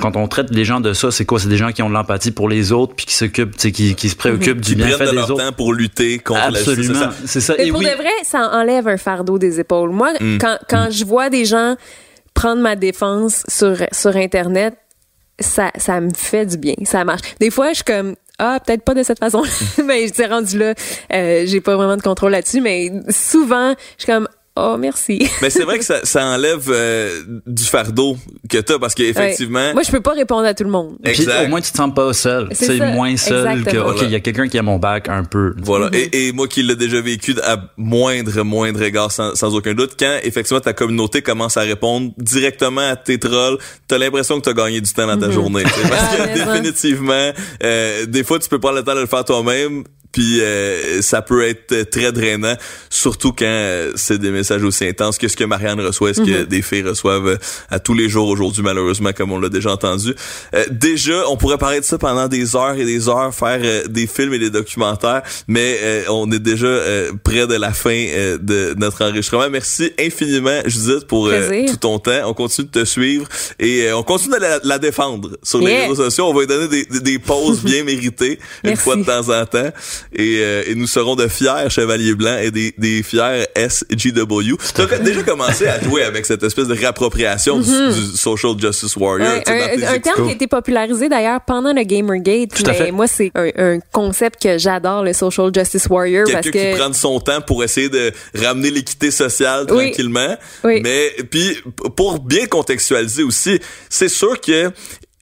quand 0.00 0.16
on 0.16 0.26
traite 0.26 0.50
les 0.50 0.64
gens 0.64 0.80
de 0.80 0.92
ça, 0.92 1.12
c'est 1.12 1.24
quoi? 1.24 1.38
C'est 1.38 1.48
des 1.48 1.58
gens 1.58 1.70
qui 1.70 1.82
ont 1.82 1.88
de 1.88 1.94
l'empathie 1.94 2.32
pour 2.32 2.48
les 2.48 2.72
autres 2.72 2.94
puis 2.96 3.06
qui 3.06 3.14
s'occupent, 3.14 3.56
qui, 3.56 3.94
qui 3.94 4.08
se 4.08 4.16
préoccupent 4.16 4.60
du 4.60 4.74
bienfait 4.74 5.12
des 5.12 5.18
autres. 5.18 5.36
temps 5.36 5.52
pour 5.52 5.72
lutter 5.72 6.18
contre 6.18 6.40
Absolument. 6.40 7.03
la 7.03 7.03
c'est 7.24 7.40
ça. 7.40 7.54
Mais 7.58 7.70
pour 7.70 7.80
de 7.80 7.96
vrai, 7.96 8.10
ça 8.22 8.50
enlève 8.52 8.88
un 8.88 8.96
fardeau 8.96 9.38
des 9.38 9.60
épaules. 9.60 9.90
Moi, 9.90 10.12
mm. 10.20 10.38
quand, 10.38 10.58
quand 10.68 10.88
je 10.90 11.04
vois 11.04 11.30
des 11.30 11.44
gens 11.44 11.76
prendre 12.34 12.60
ma 12.60 12.76
défense 12.76 13.44
sur, 13.48 13.76
sur 13.92 14.16
Internet, 14.16 14.74
ça, 15.38 15.70
ça 15.76 16.00
me 16.00 16.10
fait 16.14 16.46
du 16.46 16.58
bien. 16.58 16.74
Ça 16.84 17.04
marche. 17.04 17.22
Des 17.40 17.50
fois, 17.50 17.70
je 17.70 17.76
suis 17.76 17.84
comme, 17.84 18.14
ah, 18.38 18.58
peut-être 18.64 18.82
pas 18.82 18.94
de 18.94 19.02
cette 19.02 19.18
façon, 19.18 19.42
mais 19.84 20.08
je 20.08 20.14
suis 20.14 20.26
rendu 20.26 20.58
là, 20.58 20.74
euh, 21.12 21.44
j'ai 21.46 21.60
pas 21.60 21.76
vraiment 21.76 21.96
de 21.96 22.02
contrôle 22.02 22.32
là-dessus, 22.32 22.60
mais 22.60 22.90
souvent, 23.10 23.74
je 23.98 24.04
suis 24.04 24.12
comme, 24.12 24.28
Oh, 24.56 24.76
merci. 24.78 25.28
Mais 25.42 25.50
c'est 25.50 25.64
vrai 25.64 25.78
que 25.78 25.84
ça, 25.84 26.04
ça 26.04 26.24
enlève 26.26 26.68
euh, 26.68 27.22
du 27.44 27.64
fardeau 27.64 28.16
que 28.48 28.58
t'as 28.58 28.78
parce 28.78 28.94
qu'effectivement. 28.94 29.72
Moi, 29.72 29.82
je 29.82 29.90
peux 29.90 30.00
pas 30.00 30.12
répondre 30.12 30.46
à 30.46 30.54
tout 30.54 30.62
le 30.62 30.70
monde. 30.70 30.96
Exact. 31.02 31.46
au 31.46 31.48
moins, 31.48 31.60
tu 31.60 31.72
te 31.72 31.76
sens 31.76 31.92
pas 31.92 32.12
seul. 32.12 32.48
C'est 32.52 32.78
moins 32.78 33.16
seul 33.16 33.64
que, 33.64 33.78
OK, 33.78 34.02
il 34.02 34.10
y 34.10 34.14
a 34.14 34.20
quelqu'un 34.20 34.46
qui 34.46 34.56
a 34.56 34.62
mon 34.62 34.78
bac 34.78 35.08
un 35.08 35.24
peu. 35.24 35.54
Voilà. 35.60 35.90
Et, 35.92 36.28
et, 36.28 36.32
moi 36.32 36.46
qui 36.46 36.62
l'ai 36.62 36.76
déjà 36.76 37.00
vécu 37.00 37.34
à 37.42 37.56
moindre, 37.76 38.42
moindre 38.42 38.82
égard, 38.82 39.10
sans, 39.10 39.34
sans 39.34 39.56
aucun 39.56 39.74
doute, 39.74 39.96
quand 39.98 40.18
effectivement 40.22 40.60
ta 40.60 40.72
communauté 40.72 41.20
commence 41.20 41.56
à 41.56 41.62
répondre 41.62 42.12
directement 42.18 42.88
à 42.88 42.94
tes 42.94 43.18
trolls, 43.18 43.58
t'as 43.88 43.98
l'impression 43.98 44.38
que 44.38 44.44
t'as 44.44 44.52
gagné 44.52 44.80
du 44.80 44.92
temps 44.92 45.08
dans 45.08 45.18
ta 45.18 45.28
mm-hmm. 45.28 45.32
journée. 45.32 45.62
Parce 45.64 46.16
que 46.16 46.22
ah, 46.22 46.26
définitivement, 46.28 47.32
euh, 47.64 48.06
des 48.06 48.22
fois, 48.22 48.38
tu 48.38 48.48
peux 48.48 48.60
pas 48.60 48.70
le 48.70 48.84
temps 48.84 48.94
de 48.94 49.00
le 49.00 49.06
faire 49.06 49.24
toi-même 49.24 49.82
puis 50.14 50.40
euh, 50.40 51.02
ça 51.02 51.22
peut 51.22 51.44
être 51.44 51.90
très 51.90 52.12
drainant, 52.12 52.54
surtout 52.88 53.32
quand 53.32 53.44
euh, 53.46 53.90
c'est 53.96 54.18
des 54.18 54.30
messages 54.30 54.62
aussi 54.62 54.86
intenses 54.86 55.18
que 55.18 55.26
ce 55.26 55.36
que 55.36 55.42
Marianne 55.42 55.80
reçoit, 55.80 56.14
ce 56.14 56.20
que 56.20 56.42
mhm. 56.42 56.44
des 56.44 56.62
filles 56.62 56.84
reçoivent 56.84 57.26
euh, 57.26 57.36
à 57.68 57.80
tous 57.80 57.94
les 57.94 58.08
jours 58.08 58.28
aujourd'hui, 58.28 58.62
malheureusement, 58.62 59.10
comme 59.12 59.32
on 59.32 59.40
l'a 59.40 59.48
déjà 59.48 59.72
entendu. 59.72 60.14
déjà, 60.70 61.28
on 61.28 61.36
pourrait 61.36 61.58
parler 61.58 61.80
de 61.80 61.84
ça 61.84 61.98
pendant 61.98 62.28
des 62.28 62.54
heures 62.54 62.76
et 62.76 62.84
des 62.84 63.08
heures, 63.08 63.34
faire 63.34 63.88
des 63.88 64.06
films 64.06 64.34
et 64.34 64.38
des 64.38 64.50
documentaires, 64.50 65.22
mais 65.48 66.04
on 66.08 66.30
est 66.30 66.38
déjà 66.38 66.78
près 67.24 67.48
de 67.48 67.54
la 67.54 67.72
fin 67.72 68.06
de 68.40 68.74
notre 68.78 69.04
enregistrement. 69.04 69.50
Merci 69.50 69.90
infiniment, 69.98 70.60
Judith, 70.64 71.08
pour 71.08 71.28
tout 71.28 71.76
ton 71.76 71.98
temps. 71.98 72.20
On 72.26 72.34
continue 72.34 72.68
de 72.68 72.80
te 72.82 72.84
suivre 72.84 73.26
et 73.58 73.92
on 73.92 74.04
continue 74.04 74.36
de 74.36 74.68
la, 74.68 74.78
défendre 74.78 75.30
sur 75.42 75.58
les 75.58 75.86
réseaux 75.86 76.04
sociaux. 76.04 76.26
On 76.28 76.34
va 76.34 76.40
lui 76.42 76.46
donner 76.46 76.68
des, 76.68 77.00
des 77.00 77.18
pauses 77.18 77.64
bien 77.64 77.82
méritées 77.82 78.38
une 78.62 78.76
fois 78.76 78.94
de 78.94 79.02
temps 79.02 79.28
en 79.30 79.44
temps 79.44 79.72
et, 80.12 80.38
euh, 80.38 80.62
et, 80.66 80.74
nous 80.74 80.86
serons 80.86 81.16
de 81.16 81.28
fiers 81.28 81.68
chevaliers 81.68 82.14
blancs 82.14 82.38
et 82.42 82.50
des, 82.50 82.74
des 82.78 83.02
fiers 83.02 83.44
SGW. 83.56 84.56
Tu 84.74 84.82
as 84.82 84.98
déjà 84.98 85.22
commencé 85.22 85.66
à 85.66 85.80
jouer 85.82 86.02
avec 86.02 86.26
cette 86.26 86.42
espèce 86.42 86.68
de 86.68 86.74
réappropriation 86.74 87.58
du, 87.58 87.70
mm-hmm. 87.70 88.16
social 88.16 88.52
justice 88.58 88.96
warrior. 88.96 89.28
un, 89.46 89.94
un 89.94 89.98
terme 89.98 90.24
qui 90.24 90.30
a 90.30 90.34
été 90.34 90.46
popularisé 90.46 91.08
d'ailleurs 91.08 91.40
pendant 91.46 91.72
le 91.72 91.82
Gamergate. 91.82 92.50
mais 92.66 92.90
moi, 92.90 93.06
c'est 93.06 93.30
un, 93.34 93.50
un, 93.56 93.78
concept 93.92 94.42
que 94.42 94.58
j'adore, 94.58 95.02
le 95.02 95.12
social 95.12 95.50
justice 95.54 95.86
warrior. 95.88 96.26
Quelqu'un 96.26 96.50
que... 96.50 96.72
qui 96.72 96.78
prend 96.78 96.92
son 96.92 97.20
temps 97.20 97.40
pour 97.40 97.62
essayer 97.64 97.88
de 97.88 98.12
ramener 98.34 98.70
l'équité 98.70 99.10
sociale 99.10 99.66
tranquillement. 99.66 100.36
Oui. 100.64 100.80
Mais 100.82 101.12
puis 101.30 101.58
pour 101.96 102.20
bien 102.20 102.46
contextualiser 102.46 103.22
aussi, 103.22 103.58
c'est 103.88 104.08
sûr 104.08 104.40
que 104.40 104.70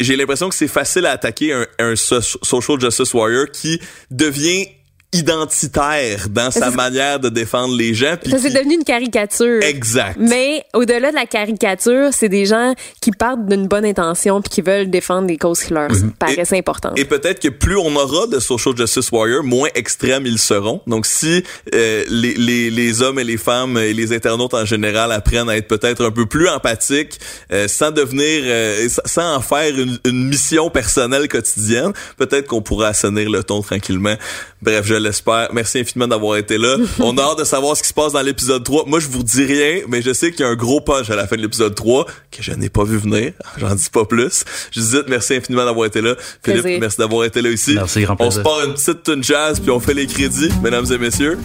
j'ai 0.03 0.17
l'impression 0.17 0.49
que 0.49 0.55
c'est 0.55 0.69
facile 0.69 1.07
à 1.07 1.13
attaquer 1.13 1.53
un, 1.53 1.67
un 1.79 1.97
social 1.97 2.81
justice 2.81 3.15
warrior 3.15 3.47
qui 3.53 3.81
devient 4.11 4.69
identitaire 5.13 6.29
dans 6.31 6.51
sa 6.51 6.71
manière 6.71 7.21
de 7.21 7.29
défendre 7.29 7.77
les 7.77 7.93
gens. 7.93 8.15
Ça 8.29 8.39
c'est 8.39 8.53
devenu 8.53 8.77
une 8.77 8.85
caricature. 8.85 9.63
Exact. 9.63 10.17
Mais 10.19 10.65
au-delà 10.73 11.11
de 11.11 11.15
la 11.15 11.27
caricature, 11.27 12.09
c'est 12.13 12.31
des 12.31 12.47
gens 12.47 12.75
qui 13.01 13.11
partent 13.11 13.47
d'une 13.47 13.69
bonne 13.69 13.85
intention 13.85 14.41
puis 14.41 14.51
qui 14.51 14.63
veulent 14.63 14.89
défendre 14.89 15.27
des 15.27 15.37
causes 15.37 15.63
qui 15.63 15.75
leur 15.75 15.91
mhm. 15.91 16.13
paraissent 16.13 16.55
importantes. 16.55 16.99
Et 16.99 17.05
peut-être 17.05 17.41
que 17.41 17.49
plus 17.49 17.77
on 17.77 17.95
aura 17.95 18.27
de 18.27 18.41
social 18.41 18.75
justice 18.77 19.11
warriors, 19.13 19.45
moins 19.45 19.69
extrêmes 19.75 20.25
ils 20.25 20.39
seront. 20.39 20.81
Donc 20.87 21.05
si 21.05 21.45
euh, 21.75 22.05
les, 22.09 22.35
les, 22.35 22.71
les, 22.71 23.03
hommes 23.03 23.19
et 23.19 23.25
les 23.25 23.37
femmes 23.37 23.77
et 23.77 23.93
les 23.93 24.15
internautes 24.15 24.55
en 24.55 24.65
général 24.65 25.13
apprennent 25.13 25.51
à 25.51 25.57
être 25.57 25.69
peut-être 25.69 26.05
un 26.05 26.11
peu 26.11 26.25
plus 26.25 26.49
empathiques, 26.49 27.21
euh, 27.53 27.69
sans 27.69 27.91
devenir, 27.91 28.43
euh, 28.45 28.89
sans 29.05 29.37
en 29.37 29.41
faire 29.41 29.79
une, 29.79 29.99
une 30.07 30.29
mission 30.29 30.71
personnelle 30.71 31.29
quotidienne, 31.29 31.93
peut-être 32.17 32.47
qu'on 32.47 32.63
pourra 32.63 32.89
assainir 32.89 33.29
le 33.29 33.45
ton 33.45 33.61
tranquillement. 33.61 34.15
Bref, 34.63 34.87
je 34.87 35.02
l'espère. 35.03 35.49
Merci 35.53 35.81
infiniment 35.81 36.09
d'avoir 36.09 36.37
été 36.37 36.59
là. 36.59 36.77
On 37.01 37.17
a 37.19 37.23
hâte 37.23 37.39
de 37.39 37.45
savoir 37.45 37.77
ce 37.77 37.83
qui 37.83 37.89
se 37.89 37.95
passe 37.95 38.13
dans 38.13 38.23
l'épisode 38.23 38.65
3. 38.65 38.85
Moi, 38.87 39.01
je 39.01 39.09
vous 39.09 39.23
dis 39.23 39.45
rien, 39.45 39.81
mais 39.89 40.03
je 40.03 40.13
sais 40.13 40.31
qu'il 40.31 40.41
y 40.41 40.45
a 40.45 40.49
un 40.49 40.57
gros 40.57 40.81
punch 40.81 41.11
à 41.11 41.17
la 41.17 41.27
fin 41.27 41.37
de 41.37 41.43
l'épisode 41.43 41.75
3 41.75 42.07
que 42.31 42.43
je 42.43 42.53
n'ai 42.53 42.69
pas 42.69 42.85
vu 42.85 42.97
venir. 42.97 43.33
J'en 43.59 43.75
dis 43.75 43.91
pas 43.91 44.05
plus. 44.05 44.45
Je 44.71 44.81
vous 44.81 44.87
dis 44.87 45.03
merci 45.09 45.35
infiniment 45.35 45.65
d'avoir 45.65 45.87
été 45.87 46.01
là. 46.01 46.15
Philippe, 46.45 46.81
merci 46.81 46.99
d'avoir 46.99 47.25
été 47.25 47.43
là 47.43 47.51
aussi. 47.51 47.75
Merci, 47.75 48.03
grand 48.03 48.17
On 48.21 48.31
se 48.31 48.41
part 48.41 48.65
une 48.65 48.75
petite 48.75 49.03
tune 49.03 49.23
jazz 49.23 49.61
puis 49.61 49.71
on 49.71 49.81
fait 49.81 49.95
les 49.95 50.07
crédits, 50.07 50.51
mesdames 50.63 50.87
et 50.91 50.99
messieurs. 50.99 51.39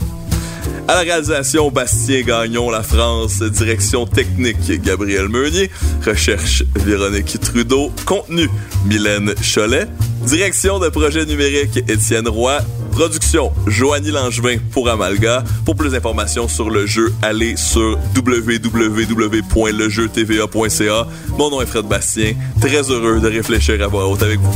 À 0.89 0.95
la 0.95 1.01
réalisation, 1.01 1.69
Bastien 1.69 2.21
Gagnon, 2.21 2.69
la 2.69 2.81
France. 2.81 3.41
Direction 3.41 4.05
technique, 4.05 4.71
Gabriel 4.81 5.27
Meunier. 5.27 5.69
Recherche, 6.05 6.63
Véronique 6.75 7.37
Trudeau. 7.41 7.91
Contenu, 8.05 8.49
Mylène 8.85 9.33
Cholet. 9.41 9.85
Direction 10.25 10.79
de 10.79 10.87
projet 10.87 11.25
numérique, 11.25 11.83
Étienne 11.89 12.29
Roy. 12.29 12.61
Production, 12.93 13.51
Joanie 13.67 14.11
Langevin 14.11 14.59
pour 14.71 14.87
Amalga. 14.87 15.43
Pour 15.65 15.75
plus 15.75 15.91
d'informations 15.91 16.47
sur 16.47 16.69
le 16.69 16.85
jeu, 16.85 17.13
allez 17.21 17.57
sur 17.57 17.99
www.lejeutva.ca. 18.15 21.07
Mon 21.37 21.49
nom 21.49 21.61
est 21.61 21.65
Fred 21.65 21.85
Bastien. 21.85 22.31
Très 22.61 22.89
heureux 22.89 23.19
de 23.19 23.27
réfléchir 23.27 23.83
à 23.83 23.87
voix 23.87 24.07
haute 24.07 24.23
avec 24.23 24.39
vous. 24.39 24.55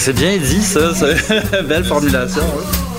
C'est 0.00 0.14
bien 0.14 0.38
dit, 0.38 0.62
ça. 0.62 0.92
Belle 1.68 1.84
formulation. 1.84 2.40
Hein. 2.42 2.89